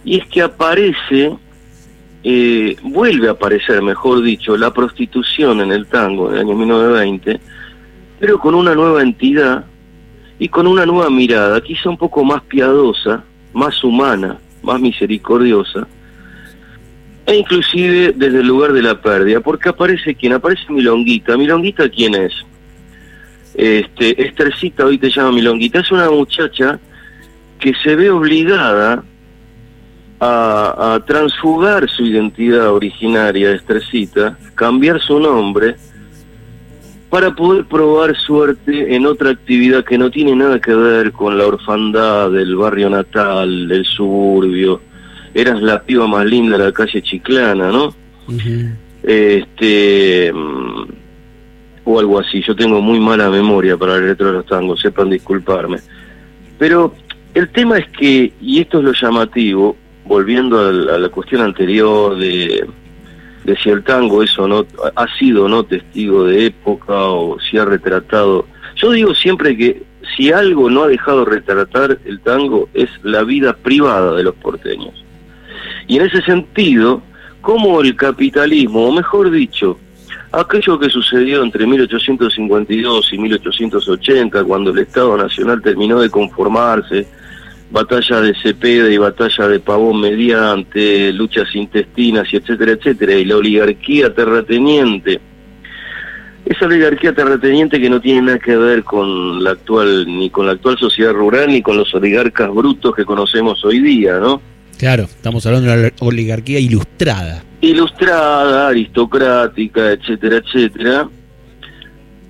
y 0.03 0.19
es 0.19 0.27
que 0.29 0.41
aparece, 0.41 1.37
eh, 2.27 2.77
vuelve 2.83 3.29
a 3.29 3.33
aparecer, 3.33 3.83
mejor 3.83 4.23
dicho, 4.23 4.57
la 4.57 4.73
prostitución 4.73 5.61
en 5.61 5.71
el 5.73 5.87
tango 5.87 6.31
en 6.31 6.37
el 6.37 6.41
año 6.41 6.55
1920, 6.55 7.41
pero 8.19 8.39
con 8.39 8.55
una 8.55 8.75
nueva 8.75 9.03
entidad 9.03 9.67
y 10.39 10.49
con 10.49 10.67
una 10.67 10.87
nueva 10.87 11.11
mirada, 11.11 11.61
quizá 11.61 11.91
un 11.91 11.99
poco 11.99 12.25
más 12.25 12.43
piadosa, 12.45 13.23
más 13.53 13.85
humana, 13.85 14.39
más 14.63 14.81
misericordiosa, 14.81 15.87
e 17.27 17.37
inclusive 17.37 18.15
desde 18.17 18.41
el 18.41 18.47
lugar 18.47 18.73
de 18.73 18.83
la 18.83 19.01
pérdida, 19.01 19.41
porque 19.41 19.69
aparece 19.69 20.15
quien 20.15 20.33
aparece 20.33 20.65
Milonguita. 20.73 21.37
¿Milonguita 21.37 21.89
quién 21.91 22.15
es? 22.15 22.33
Este, 23.55 24.27
Estercita 24.27 24.87
hoy 24.87 24.97
te 24.97 25.11
llama 25.11 25.33
Milonguita, 25.33 25.81
es 25.81 25.93
una 25.93 26.11
muchacha 26.11 26.79
que 27.59 27.75
se 27.83 27.95
ve 27.97 28.11
obligada 28.11 29.05
a, 30.21 31.01
transfugar 31.07 31.89
su 31.89 32.05
identidad 32.07 32.73
originaria, 32.73 33.53
Estercita, 33.53 34.39
cambiar 34.55 35.01
su 35.01 35.19
nombre, 35.21 35.77
para 37.11 37.35
poder 37.35 37.65
probar 37.67 38.17
suerte 38.17 38.95
en 38.95 39.07
otra 39.07 39.31
actividad 39.31 39.85
que 39.85 39.99
no 39.99 40.11
tiene 40.11 40.35
nada 40.35 40.61
que 40.61 40.75
ver 40.75 41.13
con 41.13 41.39
la 41.39 41.47
orfandad 41.47 42.31
del 42.31 42.57
barrio 42.57 42.91
natal, 42.91 43.69
del 43.69 43.85
suburbio. 43.85 44.81
Eras 45.33 45.63
la 45.63 45.83
piba 45.83 46.07
más 46.07 46.27
linda 46.27 46.59
de 46.59 46.65
la 46.65 46.73
calle 46.73 47.03
Chiclana, 47.03 47.71
¿no? 47.71 47.95
Este 49.03 50.33
mm, 50.33 50.85
o 51.85 52.01
algo 52.01 52.19
así. 52.19 52.43
Yo 52.43 52.57
tengo 52.57 52.81
muy 52.81 52.99
mala 52.99 53.31
memoria 53.31 53.77
para 53.77 53.97
el 53.97 54.03
retro 54.03 54.29
de 54.29 54.33
los 54.35 54.47
tangos, 54.47 54.81
sepan 54.81 55.11
disculparme. 55.11 55.79
Pero 56.59 56.95
el 57.35 57.49
tema 57.51 57.79
es 57.79 57.89
que, 57.91 58.33
y 58.41 58.61
esto 58.61 58.79
es 58.79 58.85
lo 58.85 58.93
llamativo, 58.93 59.77
volviendo 60.05 60.59
a 60.61 60.99
la, 60.99 61.09
cuestión 61.09 61.43
anterior 61.43 62.17
de, 62.17 62.67
de, 63.45 63.57
si 63.57 63.71
el 63.71 63.83
tango 63.83 64.23
eso 64.23 64.47
no 64.47 64.67
ha 64.95 65.07
sido 65.17 65.49
no 65.49 65.65
testigo 65.65 66.25
de 66.25 66.47
época 66.47 66.95
o 66.95 67.39
si 67.41 67.59
ha 67.59 67.65
retratado. 67.65 68.47
Yo 68.77 68.91
digo 68.91 69.15
siempre 69.15 69.57
que 69.57 69.83
si 70.17 70.33
algo 70.33 70.71
no 70.71 70.85
ha 70.85 70.89
dejado 70.89 71.25
retratar 71.25 71.99
el 72.05 72.21
tango 72.21 72.69
es 72.75 72.89
la 73.03 73.23
vida 73.23 73.55
privada 73.57 74.15
de 74.15 74.23
los 74.23 74.35
porteños. 74.35 75.05
Y 75.87 75.97
en 75.97 76.07
ese 76.07 76.23
sentido, 76.23 77.03
como 77.41 77.81
el 77.81 77.95
capitalismo, 77.97 78.87
o 78.87 78.93
mejor 78.93 79.31
dicho, 79.31 79.79
aquello 80.33 80.79
que 80.79 80.89
sucedió 80.89 81.43
entre 81.43 81.67
1852 81.67 83.13
y 83.13 83.19
1880, 83.19 84.45
cuando 84.45 84.71
el 84.71 84.79
Estado 84.79 85.17
Nacional 85.17 85.63
terminó 85.63 86.01
de 86.01 86.11
conformarse, 86.11 87.07
batalla 87.75 88.21
de 88.21 88.35
Cepeda 88.41 88.89
y 88.89 88.97
batalla 88.97 89.49
de 89.49 89.59
Pavón 89.59 90.01
mediante, 90.01 91.13
luchas 91.13 91.55
intestinas 91.57 92.33
y 92.33 92.37
etcétera, 92.37 92.73
etcétera, 92.73 93.15
y 93.15 93.25
la 93.25 93.37
oligarquía 93.37 94.15
terrateniente, 94.15 95.21
esa 96.47 96.67
oligarquía 96.67 97.13
terrateniente 97.13 97.81
que 97.81 97.91
no 97.91 98.01
tiene 98.01 98.23
nada 98.23 98.39
que 98.39 98.57
ver 98.57 98.85
con 98.85 99.43
la 99.43 99.51
actual, 99.51 100.07
ni 100.07 100.31
con 100.31 100.47
la 100.47 100.53
actual 100.53 100.79
sociedad 100.79 101.13
rural, 101.13 101.49
ni 101.49 101.63
con 101.63 101.77
los 101.77 101.93
oligarcas 101.95 102.49
brutos 102.55 102.95
que 102.95 103.05
conocemos 103.05 103.65
hoy 103.65 103.81
día, 103.81 104.19
¿no? 104.19 104.41
Claro, 104.79 105.05
estamos 105.05 105.45
hablando 105.45 105.71
de 105.71 105.79
una 105.79 105.91
oligarquía 106.01 106.61
ilustrada. 106.61 107.43
Ilustrada, 107.61 108.69
aristocrática, 108.69 109.93
etcétera, 109.93 110.37
etcétera. 110.37 111.09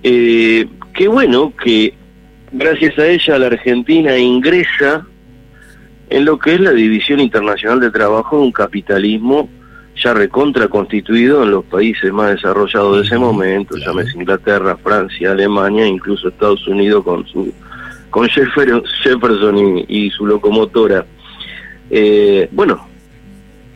Eh, 0.03 0.67
qué 0.95 1.09
bueno 1.09 1.53
que 1.63 1.93
gracias 2.53 2.99
a 2.99 3.07
ella 3.07 3.39
la 3.39 3.47
Argentina 3.47 4.17
ingresa 4.17 5.05
en 6.11 6.25
lo 6.25 6.39
que 6.39 6.55
es 6.55 6.61
la 6.61 6.73
división 6.73 7.21
internacional 7.21 7.81
de 7.81 7.91
trabajo 7.91 8.37
de 8.37 8.43
un 8.45 8.53
capitalismo 8.53 9.49
ya 9.97 10.13
recontra 10.13 10.69
constituido 10.69 11.45
en 11.45 11.53
los 11.53 11.65
países 11.65 12.13
más 12.13 12.33
desarrollados 12.33 12.97
de 12.97 13.07
ese 13.07 13.17
momento, 13.17 13.77
llámese 13.77 14.19
Inglaterra, 14.19 14.77
Francia, 14.77 15.31
Alemania, 15.31 15.87
incluso 15.87 16.29
Estados 16.29 16.67
Unidos 16.67 17.05
con 17.05 17.27
su 17.27 17.53
con 18.11 18.29
Jefferson 18.29 19.85
y 19.89 20.11
su 20.11 20.27
locomotora 20.27 21.05
eh, 21.91 22.49
bueno, 22.53 22.87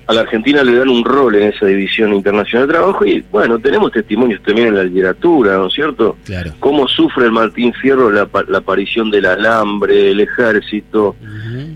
a 0.07 0.15
la 0.15 0.23
Argentina 0.23 0.65
le 0.65 0.75
dan 0.75 0.89
un 0.89 1.05
rol 1.05 1.35
en 1.35 1.53
esa 1.53 1.67
división 1.67 2.15
internacional 2.15 2.67
de 2.67 2.73
trabajo 2.73 3.05
y 3.05 3.23
bueno, 3.31 3.59
tenemos 3.59 3.93
testimonios 3.93 4.43
también 4.43 4.69
en 4.69 4.77
la 4.77 4.85
literatura, 4.85 5.59
¿no 5.59 5.67
es 5.67 5.75
cierto? 5.75 6.17
Claro. 6.25 6.53
Cómo 6.61 6.89
sufre 6.89 7.27
el 7.27 7.33
Martín 7.33 7.75
Fierro 7.75 8.11
la, 8.11 8.23
aparición 8.23 9.11
del 9.11 9.27
alambre, 9.27 10.13
el 10.13 10.21
ejército, 10.21 11.15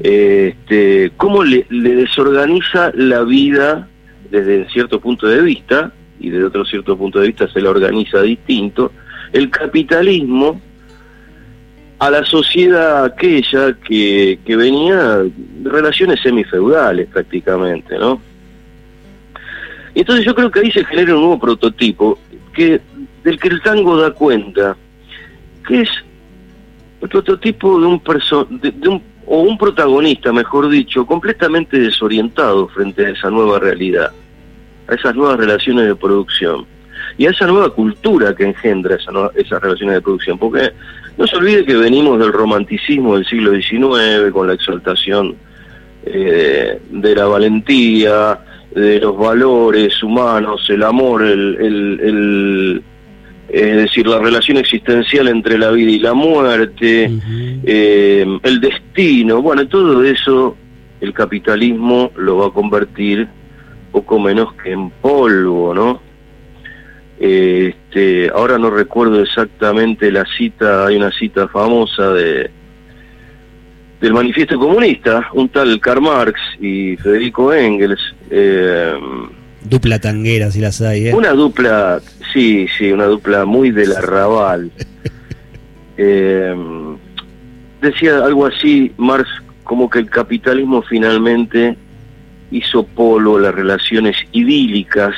este, 0.01 1.13
cómo 1.17 1.45
le, 1.45 1.67
desorganiza 1.71 2.93
la 2.95 3.23
vida 3.23 3.89
desde 4.31 4.69
cierto 4.71 5.01
punto 5.01 5.27
de 5.27 5.41
vista 5.43 5.93
y 6.19 6.31
desde 6.31 6.47
otro 6.47 6.65
cierto 6.65 6.97
punto 6.97 7.21
de 7.21 7.29
vista 7.29 7.49
se 7.49 7.61
la 7.61 7.71
organiza 7.71 8.23
distinto, 8.23 8.93
el 9.33 9.51
capitalismo 9.51 10.61
a 11.99 12.11
la 12.11 12.25
sociedad 12.25 13.05
aquella 13.05 13.75
que, 13.75 14.39
venía 14.47 15.19
de 15.19 15.71
relaciones 15.71 16.21
semifeudales 16.21 17.09
prácticamente, 17.09 17.97
¿no? 17.99 18.21
Entonces 19.95 20.25
yo 20.25 20.35
creo 20.35 20.51
que 20.51 20.61
ahí 20.61 20.73
se 20.73 20.85
genera 20.85 21.15
un 21.15 21.21
nuevo 21.21 21.39
prototipo 21.39 22.19
que 22.53 22.81
del 23.23 23.39
que 23.39 23.49
el 23.49 23.63
tango 23.63 23.97
da 23.97 24.11
cuenta, 24.11 24.77
que 25.67 25.83
es 25.83 25.91
el 27.01 27.09
prototipo 27.09 27.81
de 27.81 27.87
un, 27.87 28.01
perso 28.01 28.47
de, 28.51 28.89
un 28.89 29.01
o 29.27 29.41
un 29.41 29.57
protagonista, 29.57 30.33
mejor 30.33 30.69
dicho, 30.69 31.07
completamente 31.07 31.79
desorientado 31.79 32.69
frente 32.69 33.07
a 33.07 33.11
esa 33.11 33.31
nueva 33.31 33.59
realidad, 33.59 34.13
a 34.89 34.95
esas 34.95 35.15
nuevas 35.15 35.39
relaciones 35.39 35.87
de 35.87 35.95
producción 35.95 36.67
y 37.19 37.27
a 37.27 37.31
esa 37.31 37.47
nueva 37.47 37.71
cultura 37.71 38.35
que 38.35 38.45
engendra 38.45 38.97
esa 38.97 39.13
esas 39.35 39.63
relaciones 39.63 39.97
de 39.97 40.03
producción, 40.03 40.39
porque 40.39 40.73
no 41.19 41.27
se 41.27 41.37
olvide 41.37 41.65
que 41.65 41.77
venimos 41.77 42.19
del 42.19 42.33
romanticismo 42.33 43.17
del 43.17 43.27
siglo 43.27 43.53
XIX, 43.53 44.33
con 44.33 44.49
la 44.49 44.55
exaltación 44.55 45.37
eh, 46.05 46.81
de 46.91 47.15
la 47.15 47.27
valentía, 47.27 48.39
de 48.75 49.01
los 49.01 49.17
valores 49.17 50.03
humanos, 50.03 50.69
el 50.71 50.83
amor, 50.83 51.23
el, 51.23 52.83
es 53.53 53.77
decir, 53.77 54.07
la 54.07 54.19
relación 54.19 54.57
existencial 54.57 55.29
entre 55.29 55.59
la 55.59 55.71
vida 55.71 55.91
y 55.91 55.99
la 55.99 56.15
muerte, 56.15 57.11
eh, 57.65 58.27
el 58.43 58.61
destino, 58.61 59.43
bueno, 59.43 59.69
todo 59.69 60.03
eso 60.03 60.57
el 61.03 61.13
capitalismo 61.13 62.11
lo 62.17 62.39
va 62.39 62.47
a 62.47 62.51
convertir 62.51 63.29
poco 63.91 64.19
menos 64.19 64.55
que 64.55 64.73
en 64.73 64.89
polvo, 64.89 65.75
¿no? 65.75 66.01
Este, 67.21 68.31
ahora 68.35 68.57
no 68.57 68.71
recuerdo 68.71 69.21
exactamente 69.21 70.11
la 70.11 70.25
cita, 70.25 70.87
hay 70.87 70.97
una 70.97 71.13
cita 71.13 71.47
famosa 71.47 72.11
de 72.11 72.51
del 74.01 74.15
manifiesto 74.15 74.59
comunista, 74.59 75.29
un 75.33 75.49
tal 75.49 75.79
Karl 75.79 76.01
Marx 76.01 76.41
y 76.61 76.97
Federico 76.97 77.53
Engels. 77.53 78.01
Eh, 78.31 78.95
dupla 79.65 80.01
tanguera, 80.01 80.51
si 80.51 80.61
las 80.61 80.81
hay. 80.81 81.09
¿eh? 81.09 81.15
Una 81.15 81.33
dupla, 81.33 82.01
sí, 82.33 82.67
sí, 82.79 82.93
una 82.93 83.07
dupla 83.07 83.45
muy 83.45 83.71
del 83.71 83.93
arrabal. 83.93 84.71
eh, 85.97 86.55
decía 87.81 88.25
algo 88.25 88.47
así, 88.47 88.93
Marx, 88.97 89.29
como 89.65 89.89
que 89.89 90.01
el 90.01 90.11
capitalismo 90.11 90.83
finalmente 90.83 91.77
hizo 92.51 92.85
polo 92.85 93.39
las 93.39 93.55
relaciones 93.55 94.17
idílicas, 94.33 95.15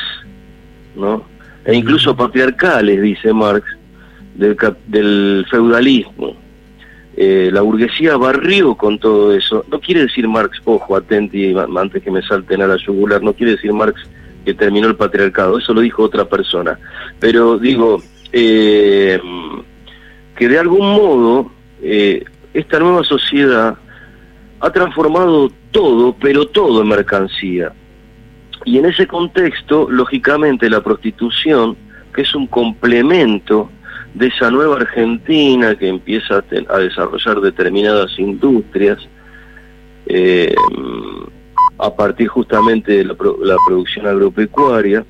¿no? 0.97 1.25
e 1.65 1.75
incluso 1.75 2.15
patriarcales, 2.15 3.01
dice 3.01 3.33
Marx, 3.33 3.65
del, 4.35 4.57
del 4.87 5.47
feudalismo. 5.51 6.37
Eh, 7.17 7.51
la 7.53 7.61
burguesía 7.63 8.17
barrió 8.17 8.75
con 8.75 8.99
todo 8.99 9.35
eso. 9.35 9.65
No 9.71 9.81
quiere 9.81 10.03
decir 10.03 10.29
Marx, 10.29 10.61
ojo, 10.65 10.97
atenti, 10.97 11.55
antes 11.77 12.03
que 12.03 12.11
me 12.11 12.23
salten 12.23 12.63
a 12.63 12.67
la 12.67 12.77
yugular, 12.77 13.23
no 13.23 13.33
quiere 13.33 13.53
decir 13.53 13.73
Marx 13.73 14.01
que 14.45 14.55
terminó 14.55 14.89
el 14.89 14.97
patriarcado, 14.97 15.59
eso 15.59 15.73
lo 15.73 15.81
dijo 15.81 16.03
otra 16.03 16.25
persona. 16.27 16.79
Pero 17.19 17.59
digo, 17.59 18.03
eh, 18.33 19.21
que 20.37 20.49
de 20.49 20.59
algún 20.59 20.93
modo 20.93 21.51
eh, 21.83 22.25
esta 22.53 22.79
nueva 22.79 23.05
sociedad 23.05 23.77
ha 24.61 24.71
transformado 24.71 25.51
todo, 25.71 26.15
pero 26.21 26.47
todo 26.47 26.83
en 26.83 26.89
mercancía. 26.89 27.73
Y 28.65 28.79
en 28.79 28.87
ese 28.87 29.07
contexto, 29.07 29.89
lógicamente, 29.91 30.71
la 30.71 30.83
prostitución, 30.83 31.77
que 32.15 32.23
es 32.23 32.35
un 32.35 32.47
complemento 32.47 33.71
de 34.15 34.29
esa 34.29 34.51
nueva 34.51 34.77
Argentina 34.77 35.75
que 35.75 35.89
empieza 35.89 36.43
a, 36.69 36.79
desarrollar 36.79 37.41
determinadas 37.41 38.19
industrias, 38.19 38.99
eh, 40.07 40.55
a 41.79 41.95
partir 41.95 42.29
justamente 42.29 42.93
de 42.93 43.05
la, 43.05 43.15
producción 43.15 44.07
agropecuaria, 44.07 45.05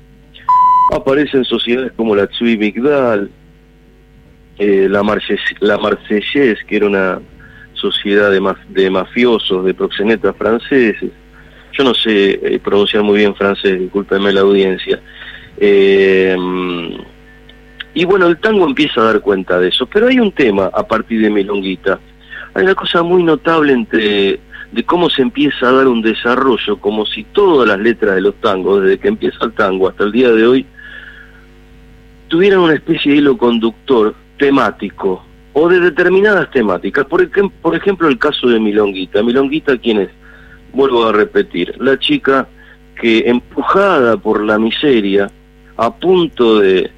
aparecen 0.93 1.43
sociedades 1.45 1.91
como 1.93 2.15
la 2.15 2.27
Tsui 2.27 2.57
Migdal, 2.57 3.29
eh, 4.57 4.87
la, 4.89 5.03
la 5.59 5.77
Marsellés, 5.77 6.59
que 6.67 6.75
era 6.77 6.87
una 6.87 7.19
sociedad 7.73 8.31
de, 8.31 8.41
de 8.69 8.89
mafiosos, 8.89 9.65
de 9.65 9.73
proxenetas 9.73 10.35
franceses, 10.37 11.11
yo 11.77 11.83
no 11.83 11.93
sé 11.93 12.39
eh, 12.41 12.59
pronunciar 12.59 13.03
muy 13.03 13.17
bien 13.17 13.35
francés, 13.35 13.79
discúlpeme 13.79 14.31
la 14.31 14.41
audiencia. 14.41 15.01
Eh, 15.57 16.35
y 17.93 18.05
bueno, 18.05 18.27
el 18.27 18.37
tango 18.39 18.65
empieza 18.65 19.01
a 19.01 19.05
dar 19.05 19.21
cuenta 19.21 19.59
de 19.59 19.69
eso, 19.69 19.85
pero 19.85 20.07
hay 20.07 20.19
un 20.19 20.31
tema 20.31 20.69
a 20.73 20.85
partir 20.85 21.21
de 21.21 21.29
Milonguita. 21.29 21.99
Hay 22.53 22.63
una 22.63 22.75
cosa 22.75 23.03
muy 23.03 23.23
notable 23.23 23.73
entre 23.73 24.39
de 24.71 24.83
cómo 24.83 25.09
se 25.09 25.21
empieza 25.21 25.69
a 25.69 25.71
dar 25.71 25.87
un 25.87 26.01
desarrollo, 26.01 26.77
como 26.77 27.05
si 27.05 27.23
todas 27.23 27.67
las 27.67 27.79
letras 27.79 28.15
de 28.15 28.21
los 28.21 28.35
tangos, 28.35 28.83
desde 28.83 28.99
que 28.99 29.07
empieza 29.07 29.45
el 29.45 29.53
tango 29.53 29.87
hasta 29.89 30.03
el 30.03 30.11
día 30.11 30.31
de 30.31 30.45
hoy, 30.45 30.65
tuvieran 32.27 32.59
una 32.59 32.73
especie 32.73 33.11
de 33.11 33.17
hilo 33.19 33.37
conductor 33.37 34.15
temático, 34.37 35.23
o 35.57 35.69
de 35.69 35.79
determinadas 35.79 36.51
temáticas. 36.51 37.05
Por, 37.05 37.29
por 37.61 37.75
ejemplo, 37.75 38.09
el 38.09 38.19
caso 38.19 38.47
de 38.47 38.59
Milonguita. 38.59 39.23
Milonguita, 39.23 39.77
¿quién 39.77 39.99
es? 39.99 40.09
Vuelvo 40.73 41.07
a 41.07 41.13
repetir, 41.13 41.73
la 41.79 41.97
chica 41.97 42.49
que 42.99 43.19
empujada 43.29 44.17
por 44.17 44.43
la 44.43 44.59
miseria, 44.59 45.31
a 45.77 45.95
punto 45.95 46.59
de, 46.59 46.91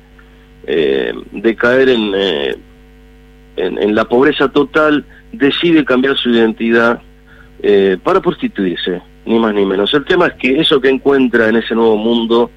eh, 0.66 1.14
de 1.32 1.56
caer 1.56 1.90
eh, 1.90 2.56
en, 3.58 3.78
en, 3.78 3.96
la 3.96 4.06
pobreza 4.06 4.50
total, 4.50 5.06
decide 5.32 5.86
cambiar 5.86 6.18
su 6.18 6.32
identidad 6.32 7.02
eh, 7.62 7.98
para 8.04 8.22
prostituirse, 8.22 9.02
ni 9.26 9.40
más 9.40 9.54
ni 9.54 9.66
menos. 9.66 9.94
El 9.94 10.06
tema 10.06 10.28
es 10.28 10.34
que 10.34 10.60
eso 10.60 10.80
que 10.80 10.90
encuentra 10.90 11.50
en 11.50 11.58
ese 11.58 11.76
nuevo 11.76 11.98
mundo, 11.98 12.52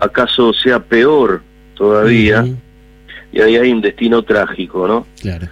acaso 0.00 0.52
sea 0.52 0.80
peor 0.80 1.42
todavía, 1.74 2.44
y 3.32 3.40
ahí 3.40 3.56
hay 3.56 3.72
un 3.72 3.80
destino 3.80 4.22
trágico, 4.22 4.86
¿no? 4.86 5.06
Claro. 5.20 5.46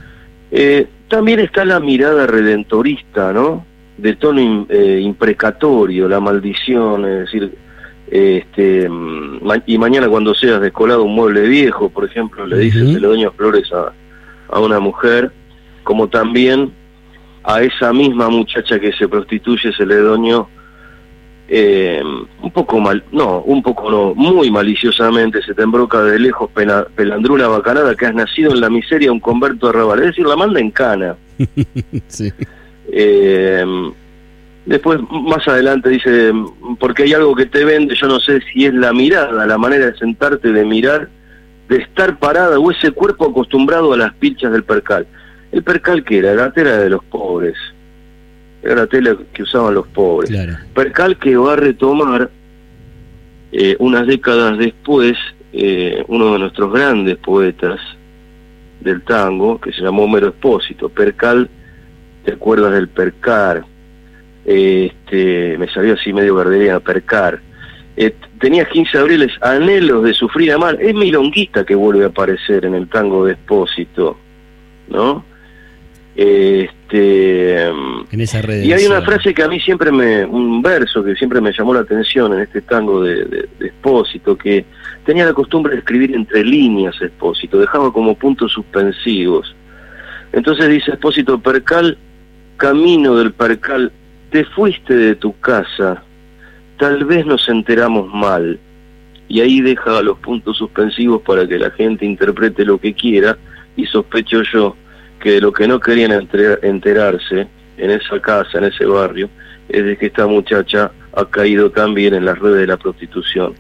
también 1.09 1.41
está 1.41 1.65
la 1.65 1.81
mirada 1.81 2.27
redentorista, 2.27 3.33
¿no? 3.33 3.65
de 3.97 4.17
tono 4.17 4.67
eh, 4.69 5.01
imprecatorio, 5.03 6.09
la 6.09 6.21
maldición, 6.21 7.05
es 7.05 7.21
decir, 7.21 7.55
este, 8.11 8.89
mm, 8.89 9.41
y 9.67 9.79
mañana 9.79 10.09
cuando 10.09 10.35
seas 10.35 10.61
descolado 10.61 11.05
un 11.05 11.15
mueble 11.15 11.43
viejo, 11.43 11.89
por 11.89 12.05
ejemplo, 12.05 12.47
le 12.47 12.59
dices 12.59 12.83
el 12.83 13.01
dueño 13.01 13.33
flores 13.33 13.71
a, 13.73 13.93
a 14.49 14.61
una 14.61 14.81
mujer, 14.81 15.31
como 15.85 16.09
también 16.09 16.73
a 17.45 17.63
esa 17.63 17.93
misma 17.93 18.29
muchacha 18.31 18.81
que 18.81 18.93
se 18.93 19.07
prostituye 19.07 19.73
se 19.73 19.87
le 19.87 19.97
doñó 19.97 20.49
eh, 21.47 22.03
un 22.03 22.51
poco 22.51 22.81
mal, 22.81 23.05
no, 23.13 23.41
un 23.41 23.63
poco 23.63 23.91
no, 23.91 24.15
muy 24.15 24.51
maliciosamente 24.51 25.43
se 25.43 25.53
te 25.53 25.63
embroca 25.63 26.03
de 26.03 26.19
lejos 26.19 26.51
pelandruna 26.95 27.49
bacanada 27.49 27.95
que 27.95 28.07
has 28.07 28.15
nacido 28.15 28.53
en 28.53 28.63
la 28.63 28.71
miseria 28.71 29.13
un 29.13 29.21
converto 29.21 29.69
arrabal, 29.69 30.01
es 30.01 30.07
decir, 30.07 30.27
la 30.27 30.37
manda 30.37 30.59
en 30.59 30.71
cana. 30.71 31.17
sí. 32.09 32.33
Eh, 32.91 33.65
después, 34.65 35.01
más 35.11 35.47
adelante 35.47 35.91
dice, 35.91 36.33
porque 36.81 37.03
hay 37.03 37.13
algo 37.13 37.35
que 37.35 37.47
te 37.47 37.63
vende, 37.65 37.95
yo 37.95 38.07
no 38.07 38.21
sé 38.21 38.41
si 38.53 38.65
es 38.65 38.73
la 38.73 38.95
mirada, 38.95 39.45
la 39.45 39.59
manera 39.59 39.91
de 39.91 39.99
sentarte, 39.99 40.51
de 40.51 40.65
mirar, 40.65 41.11
de 41.69 41.77
estar 41.77 42.19
parada 42.19 42.59
o 42.59 42.71
ese 42.71 42.91
cuerpo 42.93 43.27
acostumbrado 43.27 43.93
a 43.93 43.99
las 43.99 44.15
pilchas 44.15 44.51
del 44.51 44.65
percal. 44.65 45.07
El 45.55 45.63
percal 45.63 46.03
que 46.03 46.19
era, 46.19 46.35
la 46.35 46.53
tela 46.53 46.79
de 46.79 46.91
los 46.91 47.05
pobres, 47.05 47.55
era 48.61 48.75
la 48.75 48.87
tela 48.89 49.17
que 49.33 49.45
usaban 49.45 49.75
los 49.75 49.87
pobres. 49.87 50.33
Percal 50.75 51.17
que 51.17 51.37
va 51.37 51.53
a 51.53 51.57
retomar 51.57 52.29
eh, 53.53 53.77
unas 53.79 54.05
décadas 54.05 54.59
después 54.59 55.17
eh, 55.53 56.05
uno 56.09 56.33
de 56.33 56.39
nuestros 56.41 56.73
grandes 56.73 57.19
poetas 57.19 57.79
del 58.81 59.03
tango, 59.03 59.61
que 59.61 59.71
se 59.71 59.83
llamó 59.83 60.03
Homero 60.03 60.31
Espósito. 60.31 60.89
Percal 60.89 61.49
te 62.25 62.33
acuerdas 62.33 62.73
del 62.73 62.89
Percar, 62.89 63.65
este, 64.45 65.57
me 65.57 65.69
salió 65.69 65.95
así 65.95 66.13
medio 66.13 66.35
verdadera 66.35 66.81
Percar. 66.81 67.41
Eh, 67.97 68.13
tenías 68.41 68.67
15 68.71 68.99
abriles, 68.99 69.31
anhelos 69.41 70.03
de 70.03 70.15
sufrir 70.15 70.51
amar. 70.51 70.83
Es 70.83 70.97
Milonguita 70.97 71.65
que 71.65 71.77
vuelve 71.77 72.03
a 72.03 72.09
aparecer 72.09 72.65
en 72.65 72.75
el 72.75 72.89
tango 72.89 73.25
de 73.25 73.35
Espósito, 73.35 74.19
¿no? 74.89 75.25
Este, 76.17 77.67
en 77.67 78.21
esa 78.21 78.41
y 78.55 78.73
hay 78.73 78.87
una 78.87 79.03
frase 79.03 79.35
que 79.35 79.43
a 79.43 79.49
mí 79.49 79.59
siempre 79.59 79.91
me, 79.91 80.25
un 80.25 80.63
verso 80.63 81.03
que 81.03 81.17
siempre 81.17 81.41
me 81.41 81.53
llamó 81.53 81.75
la 81.75 81.81
atención 81.81 82.33
en 82.35 82.41
este 82.41 82.61
tango 82.61 83.03
de, 83.03 83.25
de, 83.25 83.49
de 83.59 83.67
Espósito, 83.67 84.39
que 84.39 84.65
tenía 85.05 85.25
la 85.25 85.33
costumbre 85.33 85.73
de 85.73 85.79
escribir 85.81 86.15
entre 86.15 86.45
líneas 86.45 86.95
Espósito, 87.03 87.59
dejaba 87.59 87.93
como 87.93 88.15
puntos 88.15 88.53
suspensivos. 88.53 89.57
Entonces 90.33 90.69
dice 90.69 90.93
Espósito, 90.93 91.41
Percal 91.41 91.99
camino 92.57 93.17
del 93.17 93.33
percal, 93.33 93.93
te 94.31 94.45
fuiste 94.45 94.95
de 94.95 95.15
tu 95.17 95.39
casa, 95.41 96.03
tal 96.79 97.05
vez 97.05 97.27
nos 97.27 97.49
enteramos 97.49 98.13
mal. 98.13 98.59
Y 99.29 99.41
ahí 99.41 99.61
deja 99.61 100.03
los 100.03 100.19
puntos 100.19 100.59
suspensivos 100.59 101.23
para 101.23 101.47
que 101.47 101.59
la 101.59 101.71
gente 101.71 102.05
interprete 102.05 102.65
lo 102.65 102.79
que 102.79 102.93
quiera 102.93 103.39
y 103.77 103.87
sospecho 103.87 104.43
yo 104.53 104.77
que 105.25 105.33
de 105.33 105.41
lo 105.41 105.55
que 105.55 105.67
no 105.67 105.81
querían 105.81 106.13
enterarse 106.13 107.49
en 107.79 107.91
esa 107.91 108.21
casa, 108.21 108.59
en 108.59 108.65
ese 108.65 108.85
barrio, 108.85 109.31
es 109.71 109.83
de 109.83 109.97
que 109.97 110.07
esta 110.07 110.27
muchacha 110.27 110.93
ha 111.15 111.25
caído 111.25 111.71
también 111.71 112.13
en 112.13 112.27
las 112.27 112.39
redes 112.39 112.59
de 112.59 112.67
la 112.67 112.77
prostitución. 112.77 113.55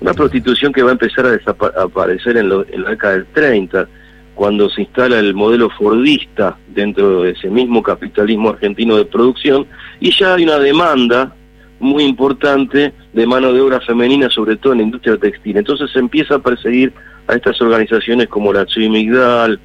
Una 0.00 0.14
prostitución 0.14 0.72
que 0.72 0.82
va 0.82 0.90
a 0.90 0.92
empezar 0.92 1.24
a 1.26 1.82
aparecer 1.82 2.36
en, 2.36 2.50
en 2.72 2.82
la 2.82 2.90
década 2.90 3.12
del 3.12 3.26
30, 3.26 3.88
cuando 4.34 4.68
se 4.68 4.82
instala 4.82 5.20
el 5.20 5.32
modelo 5.32 5.70
fordista 5.70 6.58
dentro 6.74 7.22
de 7.22 7.30
ese 7.30 7.50
mismo 7.50 7.84
capitalismo 7.84 8.50
argentino 8.50 8.96
de 8.96 9.04
producción 9.04 9.64
y 10.00 10.10
ya 10.10 10.34
hay 10.34 10.42
una 10.42 10.58
demanda 10.58 11.32
muy 11.78 12.02
importante 12.02 12.92
de 13.12 13.26
mano 13.28 13.52
de 13.52 13.60
obra 13.60 13.80
femenina, 13.80 14.28
sobre 14.28 14.56
todo 14.56 14.72
en 14.72 14.80
la 14.80 14.84
industria 14.84 15.16
textil. 15.18 15.56
Entonces 15.56 15.88
se 15.92 16.00
empieza 16.00 16.34
a 16.34 16.38
perseguir 16.40 16.92
a 17.28 17.34
estas 17.34 17.60
organizaciones 17.60 18.26
como 18.26 18.52
la 18.52 18.66
Migdal, 18.76 19.60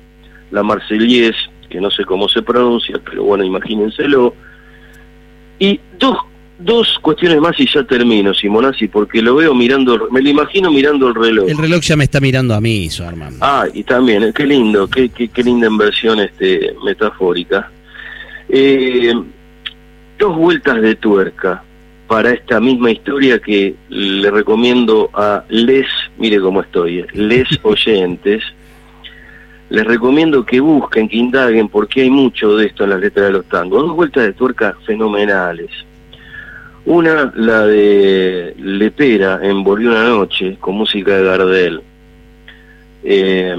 la 0.52 0.64
Marsellés, 0.64 1.36
que 1.70 1.80
no 1.82 1.90
sé 1.90 2.06
cómo 2.06 2.28
se 2.30 2.42
pronuncia, 2.42 3.00
pero 3.04 3.24
bueno, 3.24 3.44
imagínenselo. 3.44 4.36
Y 5.60 5.80
dos 5.98 6.18
dos 6.64 7.00
cuestiones 7.02 7.40
más 7.40 7.60
y 7.60 7.68
ya 7.68 7.84
termino, 7.84 8.34
Simonazzi, 8.34 8.88
porque 8.88 9.22
lo 9.22 9.36
veo 9.36 9.54
mirando, 9.54 10.08
me 10.12 10.22
lo 10.22 10.30
imagino 10.30 10.72
mirando 10.72 11.08
el 11.08 11.16
reloj. 11.16 11.50
El 11.50 11.58
reloj 11.58 11.82
ya 11.82 11.96
me 11.96 12.04
está 12.06 12.20
mirando 12.20 12.54
a 12.54 12.62
mí, 12.62 12.90
su 12.90 13.04
hermano. 13.04 13.38
Ah, 13.42 13.66
y 13.74 13.84
también, 13.84 14.24
eh, 14.24 14.32
qué 14.34 14.46
lindo, 14.46 14.88
qué, 14.88 15.10
qué, 15.10 15.44
linda 15.44 15.68
inversión 15.68 16.20
este, 16.20 16.76
metafórica. 16.84 17.72
Eh, 18.50 19.14
dos 20.20 20.36
vueltas 20.36 20.82
de 20.82 20.96
tuerca 20.96 21.64
para 22.08 22.32
esta 22.32 22.60
misma 22.60 22.92
historia 22.92 23.40
que 23.40 23.76
le 23.90 24.30
recomiendo 24.30 25.10
a 25.14 25.44
les, 25.50 25.88
mire 26.18 26.40
cómo 26.40 26.62
estoy, 26.62 27.00
eh, 27.00 27.08
les 27.14 27.48
oyentes, 27.64 28.44
les 29.72 29.86
recomiendo 29.86 30.46
que 30.46 30.60
busquen, 30.60 31.10
que 31.10 31.18
indaguen, 31.18 31.68
porque 31.68 32.02
hay 32.02 32.12
mucho 32.12 32.56
de 32.56 32.68
esto 32.68 32.84
en 32.84 32.92
las 32.92 33.00
letras 33.00 33.26
de 33.26 33.32
los 33.32 33.46
tangos. 33.46 33.88
Dos 33.88 33.96
vueltas 33.96 34.24
de 34.24 34.34
tuerca 34.34 34.78
fenomenales 34.86 35.72
una, 36.86 37.32
la 37.36 37.66
de 37.66 38.56
Lepera, 38.58 39.40
en 39.44 39.64
Volvió 39.64 39.92
una 39.92 40.04
noche, 40.04 40.58
con 40.60 40.76
música 40.76 41.16
de 41.16 41.24
Gardel. 41.24 41.82
Eh, 43.04 43.56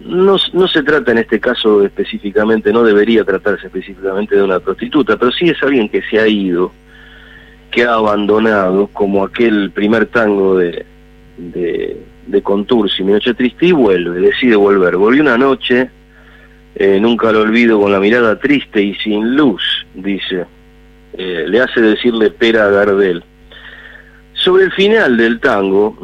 no, 0.00 0.38
se 0.38 0.82
trata 0.82 1.12
en 1.12 1.18
este 1.18 1.40
caso 1.40 1.84
específicamente, 1.84 2.72
no 2.72 2.82
debería 2.82 3.24
tratarse 3.24 3.66
específicamente 3.66 4.36
de 4.36 4.42
una 4.42 4.60
prostituta, 4.60 5.16
pero 5.16 5.32
sí 5.32 5.48
es 5.48 5.62
alguien 5.62 5.88
que 5.88 6.02
se 6.02 6.20
ha 6.20 6.28
ido, 6.28 6.72
que 7.70 7.84
ha 7.84 7.94
abandonado, 7.94 8.88
como 8.88 9.24
aquel 9.24 9.70
primer 9.70 10.06
tango 10.06 10.58
de, 10.58 10.84
de 12.26 12.42
Contursi, 12.42 13.02
Mi 13.02 13.12
Noche 13.12 13.34
Triste, 13.34 13.66
y 13.66 13.72
vuelve, 13.72 14.20
decide 14.20 14.56
volver. 14.56 14.96
Volvió 14.96 15.22
una 15.22 15.38
noche, 15.38 15.90
eh, 16.74 16.98
nunca 17.00 17.32
lo 17.32 17.40
olvido, 17.40 17.80
con 17.80 17.92
la 17.92 18.00
mirada 18.00 18.38
triste 18.38 18.82
y 18.82 18.94
sin 18.96 19.36
luz, 19.36 19.62
dice 19.94 20.46
eh, 21.16 21.44
le 21.48 21.60
hace 21.60 21.80
decirle 21.80 22.30
pera 22.30 22.66
a 22.66 22.70
Gardel. 22.70 23.22
Sobre 24.32 24.64
el 24.64 24.72
final 24.72 25.16
del 25.16 25.40
tango, 25.40 25.96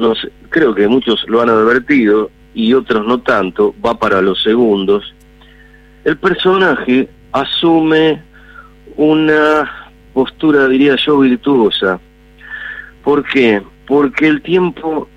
creo 0.48 0.74
que 0.74 0.88
muchos 0.88 1.24
lo 1.28 1.42
han 1.42 1.50
advertido 1.50 2.30
y 2.54 2.72
otros 2.74 3.06
no 3.06 3.20
tanto, 3.20 3.74
va 3.84 3.98
para 3.98 4.22
los 4.22 4.42
segundos, 4.42 5.14
el 6.04 6.16
personaje 6.16 7.08
asume 7.32 8.22
una 8.96 9.90
postura, 10.14 10.68
diría 10.68 10.96
yo, 10.96 11.18
virtuosa. 11.18 12.00
¿Por 13.04 13.24
qué? 13.24 13.62
Porque 13.86 14.26
el 14.28 14.42
tiempo 14.42 15.08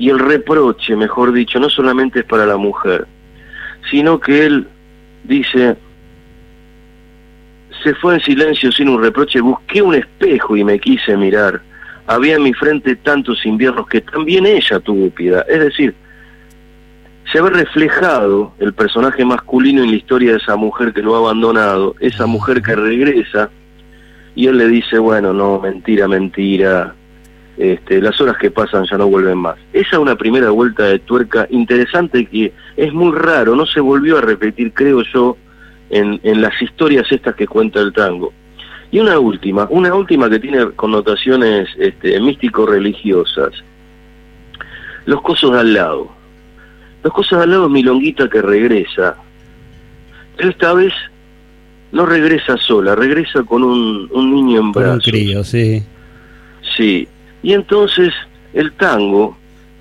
y 0.00 0.08
el 0.08 0.18
reproche, 0.18 0.96
mejor 0.96 1.30
dicho, 1.30 1.60
no 1.60 1.68
solamente 1.68 2.20
es 2.20 2.24
para 2.24 2.46
la 2.46 2.56
mujer, 2.56 3.06
sino 3.90 4.18
que 4.18 4.46
él 4.46 4.66
dice, 5.24 5.76
se 7.84 7.94
fue 7.96 8.14
en 8.14 8.20
silencio 8.22 8.72
sin 8.72 8.88
un 8.88 9.02
reproche, 9.02 9.42
busqué 9.42 9.82
un 9.82 9.94
espejo 9.94 10.56
y 10.56 10.64
me 10.64 10.78
quise 10.78 11.18
mirar. 11.18 11.60
Había 12.06 12.36
en 12.36 12.44
mi 12.44 12.54
frente 12.54 12.96
tantos 12.96 13.44
inviernos 13.44 13.86
que 13.88 14.00
también 14.00 14.46
ella 14.46 14.80
tuvo 14.80 15.10
piedad. 15.10 15.44
Es 15.50 15.60
decir, 15.60 15.94
se 17.30 17.42
ve 17.42 17.50
reflejado 17.50 18.54
el 18.58 18.72
personaje 18.72 19.22
masculino 19.22 19.82
en 19.82 19.90
la 19.90 19.96
historia 19.96 20.30
de 20.30 20.38
esa 20.38 20.56
mujer 20.56 20.94
que 20.94 21.02
lo 21.02 21.14
ha 21.14 21.18
abandonado, 21.18 21.94
esa 22.00 22.24
mujer 22.24 22.62
que 22.62 22.74
regresa, 22.74 23.50
y 24.34 24.46
él 24.46 24.56
le 24.56 24.68
dice, 24.68 24.98
bueno, 24.98 25.34
no, 25.34 25.60
mentira, 25.60 26.08
mentira, 26.08 26.94
este, 27.60 28.00
las 28.00 28.20
horas 28.20 28.36
que 28.38 28.50
pasan 28.50 28.86
ya 28.90 28.96
no 28.96 29.06
vuelven 29.08 29.38
más. 29.38 29.56
Esa 29.72 29.96
es 29.96 29.98
una 29.98 30.16
primera 30.16 30.50
vuelta 30.50 30.84
de 30.84 30.98
tuerca 30.98 31.46
interesante 31.50 32.26
que 32.26 32.52
es 32.76 32.92
muy 32.92 33.12
raro, 33.12 33.54
no 33.54 33.66
se 33.66 33.80
volvió 33.80 34.18
a 34.18 34.20
repetir, 34.20 34.72
creo 34.72 35.02
yo, 35.02 35.36
en, 35.90 36.20
en 36.22 36.40
las 36.40 36.60
historias 36.60 37.10
estas 37.10 37.34
que 37.34 37.46
cuenta 37.46 37.80
el 37.80 37.92
tango. 37.92 38.32
Y 38.90 38.98
una 38.98 39.18
última, 39.18 39.66
una 39.70 39.94
última 39.94 40.28
que 40.28 40.40
tiene 40.40 40.70
connotaciones 40.72 41.68
este, 41.78 42.18
místico-religiosas. 42.18 43.52
Los 45.06 45.22
cosos 45.22 45.52
de 45.52 45.60
al 45.60 45.72
lado. 45.74 46.10
Los 47.04 47.12
cosos 47.12 47.38
de 47.38 47.44
al 47.44 47.50
lado 47.50 47.66
es 47.66 47.70
Milonguita 47.70 48.28
que 48.28 48.42
regresa 48.42 49.16
esta 50.48 50.72
vez 50.72 50.92
no 51.92 52.06
regresa 52.06 52.56
sola, 52.56 52.94
regresa 52.94 53.42
con 53.42 53.62
un, 53.62 54.08
un 54.12 54.34
niño 54.34 54.60
en 54.60 54.72
brazos. 54.72 55.06
un 55.06 55.12
crío, 55.12 55.44
sí. 55.44 55.82
Sí, 56.76 57.08
y 57.42 57.52
entonces 57.52 58.12
el 58.52 58.72
tango, 58.72 59.36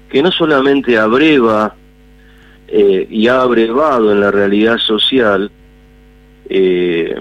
que 0.09 0.23
no 0.23 0.31
solamente 0.31 0.97
abreva 0.97 1.75
eh, 2.67 3.07
y 3.09 3.27
ha 3.27 3.41
abrevado 3.41 4.11
en 4.11 4.21
la 4.21 4.31
realidad 4.31 4.77
social, 4.77 5.51
eh, 6.49 7.15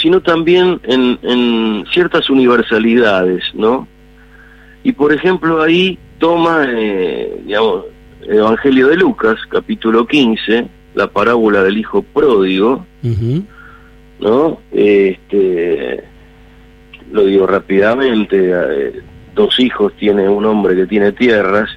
sino 0.00 0.20
también 0.20 0.80
en, 0.84 1.18
en, 1.22 1.84
ciertas 1.92 2.30
universalidades, 2.30 3.44
¿no? 3.54 3.86
Y 4.84 4.92
por 4.92 5.12
ejemplo 5.12 5.62
ahí 5.62 5.98
toma, 6.18 6.66
eh, 6.68 7.40
digamos, 7.44 7.84
el 8.26 8.38
Evangelio 8.38 8.88
de 8.88 8.96
Lucas, 8.96 9.36
capítulo 9.48 10.06
15, 10.06 10.66
la 10.94 11.08
parábola 11.08 11.62
del 11.62 11.78
hijo 11.78 12.02
pródigo, 12.02 12.86
¿no? 14.20 14.60
Este, 14.70 16.04
lo 17.10 17.24
digo 17.24 17.46
rápidamente, 17.46 18.50
eh, 18.50 19.02
dos 19.34 19.58
hijos 19.60 19.92
tiene 19.98 20.28
un 20.28 20.44
hombre 20.44 20.74
que 20.74 20.86
tiene 20.86 21.12
tierras, 21.12 21.70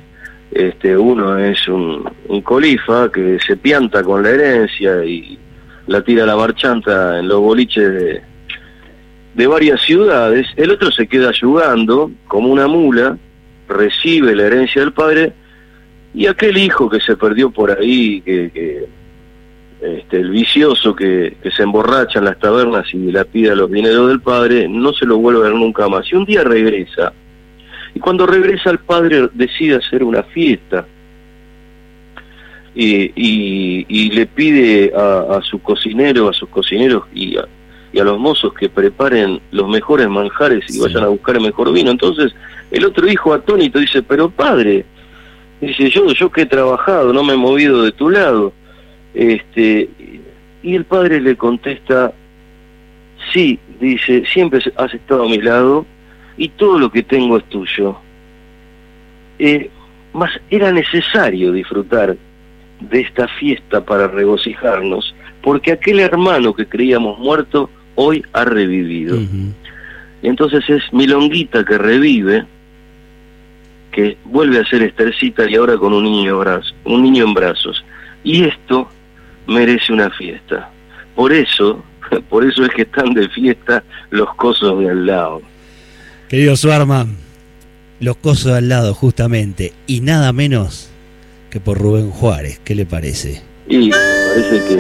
este, 0.56 0.98
uno 0.98 1.38
es 1.38 1.68
un, 1.68 2.10
colifa 2.44 3.12
que 3.12 3.38
se 3.46 3.58
pianta 3.58 4.04
con 4.04 4.24
la 4.24 4.30
herencia 4.30 5.04
y 5.04 5.38
la 5.88 6.02
tira 6.02 6.24
a 6.24 6.28
la 6.28 6.38
marchanta 6.38 7.20
en 7.20 7.28
los 7.28 7.42
boliches 7.42 8.22
de, 9.36 9.48
varias 9.48 9.82
ciudades, 9.82 10.48
el 10.56 10.72
otro 10.72 10.92
se 10.92 11.08
queda 11.08 11.30
ayudando 11.30 12.10
como 12.28 12.48
una 12.50 12.68
mula, 12.68 13.18
recibe 13.68 14.34
la 14.34 14.44
herencia 14.44 14.82
del 14.82 14.94
padre, 14.94 15.34
y 16.14 16.28
aquel 16.28 16.58
hijo 16.58 16.90
que 16.90 17.02
se 17.02 17.18
perdió 17.18 17.52
por 17.52 17.72
ahí, 17.72 18.22
que, 18.22 18.88
este, 19.82 20.20
el 20.20 20.30
vicioso 20.30 20.96
que, 20.96 21.36
que, 21.44 21.52
se 21.52 21.64
emborracha 21.64 22.20
en 22.20 22.26
las 22.26 22.40
tabernas 22.40 22.92
y 22.94 23.12
la 23.12 23.26
pide 23.26 23.54
los 23.56 23.70
dineros 23.70 24.08
del 24.08 24.22
padre, 24.22 24.70
no 24.70 24.94
se 24.94 25.06
lo 25.06 25.18
vuelve 25.18 25.42
a 25.42 25.50
ver 25.50 25.56
nunca 25.56 25.90
más. 25.90 26.10
Y 26.12 26.16
un 26.16 26.26
día 26.26 26.44
regresa, 26.44 27.12
y 27.96 28.00
cuando 28.00 28.28
regresa 28.28 28.70
el 28.70 28.80
padre 28.80 29.30
decide 29.34 29.76
hacer 29.76 30.04
una 30.04 30.22
fiesta, 30.22 30.86
y, 32.76 33.86
y, 33.88 34.10
le 34.12 34.26
pide 34.26 34.92
a, 34.94 35.38
a, 35.38 35.42
su 35.42 35.62
cocinero, 35.62 36.28
a 36.28 36.34
sus 36.34 36.50
cocineros 36.50 37.06
y 37.14 37.38
a, 37.38 37.46
y 37.94 38.00
a 38.00 38.04
los 38.04 38.20
mozos 38.20 38.54
que 38.54 38.68
preparen 38.68 39.40
los 39.52 39.70
mejores 39.70 40.10
manjares 40.10 40.66
y 40.76 40.82
vayan 40.82 41.06
a 41.06 41.08
buscar 41.08 41.38
el 41.38 41.44
mejor 41.44 41.72
vino. 41.72 41.90
Entonces 41.90 42.36
el 42.72 42.84
otro 42.84 43.08
hijo 43.08 43.34
atónito 43.34 43.80
dice, 43.80 44.04
pero 44.04 44.30
padre, 44.30 44.84
dice, 45.62 45.90
yo, 45.90 46.12
yo 46.12 46.30
que 46.30 46.42
he 46.42 46.46
trabajado, 46.46 47.14
no 47.14 47.24
me 47.24 47.36
he 47.36 47.38
movido 47.38 47.84
de 47.84 47.94
tu 47.94 48.10
lado. 48.10 48.52
Este, 49.14 49.90
y 50.62 50.76
el 50.76 50.84
padre 50.84 51.22
le 51.22 51.38
contesta, 51.38 52.12
sí, 53.32 53.58
dice, 53.80 54.26
siempre 54.26 54.60
has 54.76 54.94
estado 54.94 55.24
a 55.24 55.30
mi 55.30 55.38
lado 55.38 55.86
y 56.38 56.50
todo 56.50 56.80
lo 56.80 56.92
que 56.92 57.04
tengo 57.04 57.38
es 57.38 57.44
tuyo. 57.46 57.98
Eh, 59.40 59.70
más 60.14 60.32
era 60.50 60.72
necesario 60.72 61.52
disfrutar 61.52 62.16
de 62.80 63.02
esta 63.02 63.28
fiesta 63.28 63.84
para 63.84 64.08
regocijarnos, 64.08 65.16
porque 65.42 65.72
aquel 65.72 66.00
hermano 66.00 66.54
que 66.54 66.66
creíamos 66.66 67.20
muerto 67.20 67.70
hoy 67.96 68.24
ha 68.34 68.46
revivido. 68.46 69.18
Entonces 70.22 70.64
es 70.70 70.82
Milonguita 70.92 71.64
que 71.64 71.78
revive, 71.78 72.46
que 73.92 74.18
vuelve 74.26 74.60
a 74.60 74.66
ser 74.66 74.84
Estercita 74.84 75.50
y 75.50 75.56
ahora 75.56 75.78
con 75.78 75.94
un 75.94 76.04
niño, 76.04 76.42
un 76.84 77.04
niño 77.04 77.26
en 77.26 77.34
brazos. 77.34 77.84
Y 78.24 78.44
esto 78.44 78.90
merece 79.48 79.94
una 79.94 80.10
fiesta. 80.10 80.70
Por 81.16 81.32
eso, 81.32 81.84
por 82.30 82.44
eso 82.46 82.64
es 82.66 82.72
que 82.72 82.82
están 82.84 83.14
de 83.14 83.30
fiesta 83.30 83.84
los 84.10 84.34
cosos 84.36 84.80
de 84.80 84.90
al 84.90 85.06
lado. 85.06 85.42
Querido 86.30 86.58
Suarman, 86.58 87.18
los 88.00 88.18
cosos 88.18 88.52
al 88.54 88.68
lado 88.68 88.96
justamente, 88.96 89.74
y 89.86 90.02
nada 90.02 90.34
menos 90.34 90.90
que 91.52 91.60
por 91.60 91.78
Rubén 91.78 92.10
Juárez, 92.10 92.60
¿qué 92.64 92.74
le 92.74 92.88
parece? 92.88 93.44
Y 93.70 93.92
parece 93.92 94.64
que 94.68 94.76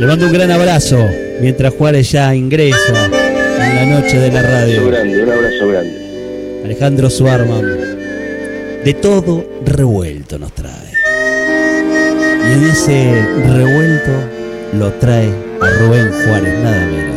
Le 0.00 0.06
mando 0.06 0.26
un 0.26 0.32
gran 0.32 0.52
abrazo 0.52 1.04
mientras 1.40 1.74
Juárez 1.74 2.12
ya 2.12 2.32
ingresa 2.36 3.06
en 3.06 3.74
la 3.74 4.00
noche 4.00 4.20
de 4.20 4.30
la 4.30 4.42
radio. 4.42 4.86
Un 4.86 4.94
abrazo 4.94 5.02
grande, 5.02 5.22
un 5.24 5.30
abrazo 5.30 5.68
grande. 5.68 6.62
Alejandro 6.64 7.10
Suarman, 7.10 7.66
de 8.84 8.94
todo 8.94 9.44
revuelto 9.64 10.38
nos 10.38 10.52
trae. 10.54 10.92
Y 12.48 12.52
en 12.52 12.64
ese 12.64 13.26
revuelto 13.44 14.12
lo 14.74 14.92
trae 14.94 15.32
a 15.60 15.68
Rubén 15.68 16.12
Juárez, 16.12 16.58
nada 16.62 16.86
menos. 16.86 17.07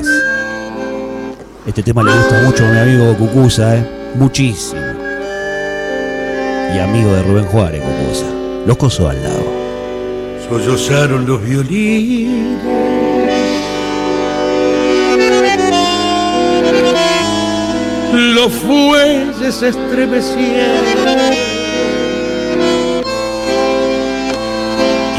Este 1.72 1.84
tema 1.84 2.04
le 2.04 2.12
gusta 2.12 2.42
mucho 2.42 2.66
a 2.66 2.68
mi 2.70 2.80
amigo 2.80 3.16
Cucusa, 3.16 3.78
¿eh? 3.78 3.86
muchísimo. 4.16 4.82
Y 6.76 6.80
amigo 6.80 7.14
de 7.14 7.24
Rubén 7.24 7.46
Juárez, 7.46 7.82
Cucusa. 7.82 8.26
Los 8.66 8.76
cosos 8.76 9.10
al 9.10 9.24
lado 9.24 9.46
sollozaron 10.50 11.26
los 11.26 11.42
violines. 11.42 12.60
Los 18.16 18.52
fuelles 18.52 19.56
se 19.56 19.70
estremecieron 19.70 20.76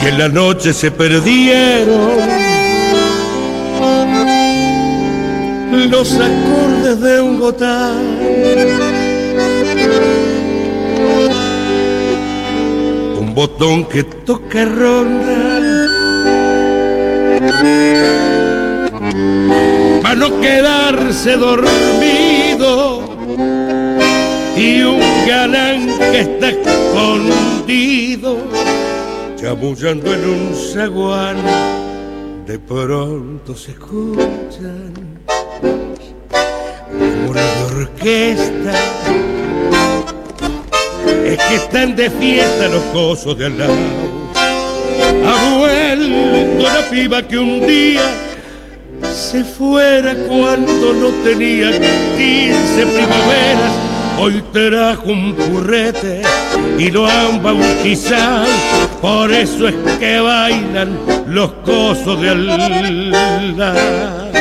y 0.03 0.07
en 0.07 0.19
la 0.19 0.29
noche 0.29 0.75
se 0.75 0.91
perdieron 0.91 2.52
los 5.93 6.15
acordes 6.15 7.01
de 7.03 7.21
un 7.21 7.39
gotán 7.39 8.23
botón 13.35 13.85
que 13.87 14.03
toca 14.03 14.65
ronda. 14.65 15.39
Para 20.03 20.15
no 20.15 20.41
quedarse 20.41 21.37
dormido. 21.37 23.03
Y 24.57 24.83
un 24.83 25.01
galán 25.27 25.87
que 26.13 26.21
está 26.21 26.51
escondido, 26.51 28.37
chamullando 29.37 30.15
en 30.15 30.25
un 30.29 30.55
zaguán, 30.55 31.37
de 32.47 32.59
pronto 32.59 33.57
se 33.57 33.71
escuchan 33.73 35.13
es 38.05 38.41
que 41.39 41.55
están 41.55 41.95
de 41.95 42.11
fiesta 42.11 42.69
los 42.69 42.83
cosos 42.93 43.39
de 43.39 43.47
al 43.47 43.59
lado. 43.59 43.77
Ha 45.25 45.59
vuelto 45.59 46.63
la 46.63 46.91
piba 46.91 47.23
que 47.23 47.39
un 47.39 47.65
día 47.67 48.03
se 49.15 49.45
fuera 49.45 50.15
cuando 50.29 50.93
no 50.95 51.09
tenía 51.23 51.71
15 51.71 52.87
primaveras. 52.87 53.73
Hoy 54.19 54.43
trajo 54.53 55.11
un 55.11 55.35
purrete 55.35 56.23
y 56.79 56.91
lo 56.91 57.07
han 57.07 57.43
bautizado, 57.43 58.47
por 59.01 59.33
eso 59.33 59.69
es 59.69 59.75
que 59.99 60.21
bailan 60.21 60.99
los 61.27 61.53
cosos 61.65 62.21
de 62.21 62.31
al 62.31 63.57
lado. 63.57 64.33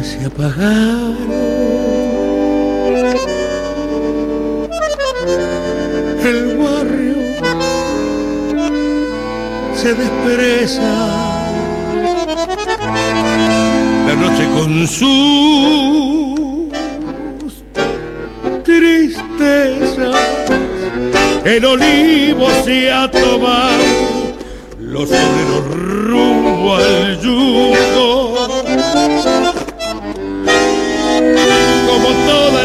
Se 0.00 0.24
apagaron. 0.24 1.16
El 6.24 6.56
barrio 6.56 7.16
se 9.74 9.94
despereza. 9.94 11.42
La 14.06 14.14
noche 14.14 14.48
con 14.56 14.86
su 14.86 16.70
tristeza. 18.64 20.10
El 21.44 21.64
olivo 21.66 22.46
se 22.64 22.90
ha 22.90 23.10
tomado 23.10 23.82
los 24.78 25.10
obreros 25.10 25.64
rumbo 26.06 26.76
al 26.76 27.20
yugo 27.20 28.48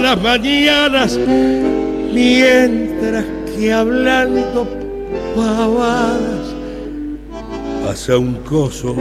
las 0.08 0.22
mañanas, 0.22 1.20
mientras 2.14 3.26
que 3.54 3.74
hablando 3.74 4.66
pavadas 5.36 6.56
pasa 7.84 8.18
un 8.18 8.36
coso 8.36 8.96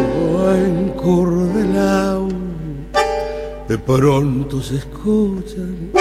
encordelado. 0.53 2.27
De 3.69 3.79
pronto 3.79 4.61
se 4.61 4.79
escuchan 4.79 5.92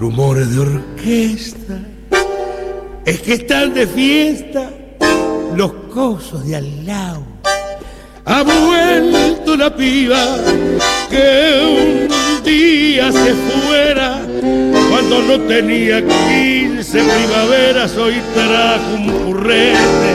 rumores 0.00 0.52
de 0.52 0.58
orquesta. 0.58 1.78
Es 3.04 3.20
que 3.20 3.34
están 3.34 3.72
de 3.72 3.86
fiesta 3.86 4.68
los 5.54 5.72
cosos 5.94 6.44
de 6.44 6.56
al 6.56 6.84
lado. 6.84 7.22
Ha 8.24 8.42
vuelto 8.42 9.56
la 9.56 9.76
piba 9.76 10.38
que 11.08 12.08
un 12.08 12.42
día 12.44 13.12
se 13.12 13.32
fuera 13.32 14.13
cuando 15.08 15.22
no 15.22 15.44
tenía 15.44 16.02
quince 16.02 17.02
primaveras. 17.02 17.96
Hoy 17.96 18.14
trajo 18.34 18.94
un 18.94 19.10
currete 19.24 20.14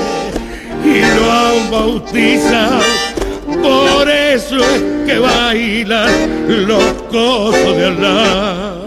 y 0.86 1.02
lo 1.02 1.32
han 1.32 1.72
bautizado. 1.72 2.82
Por 3.62 4.10
eso 4.10 4.58
es 4.58 4.84
que 5.06 5.20
bailan 5.20 6.68
los 6.68 6.84
cosos 7.12 7.78
de 7.78 7.86
al 7.86 8.02
lado. 8.02 8.79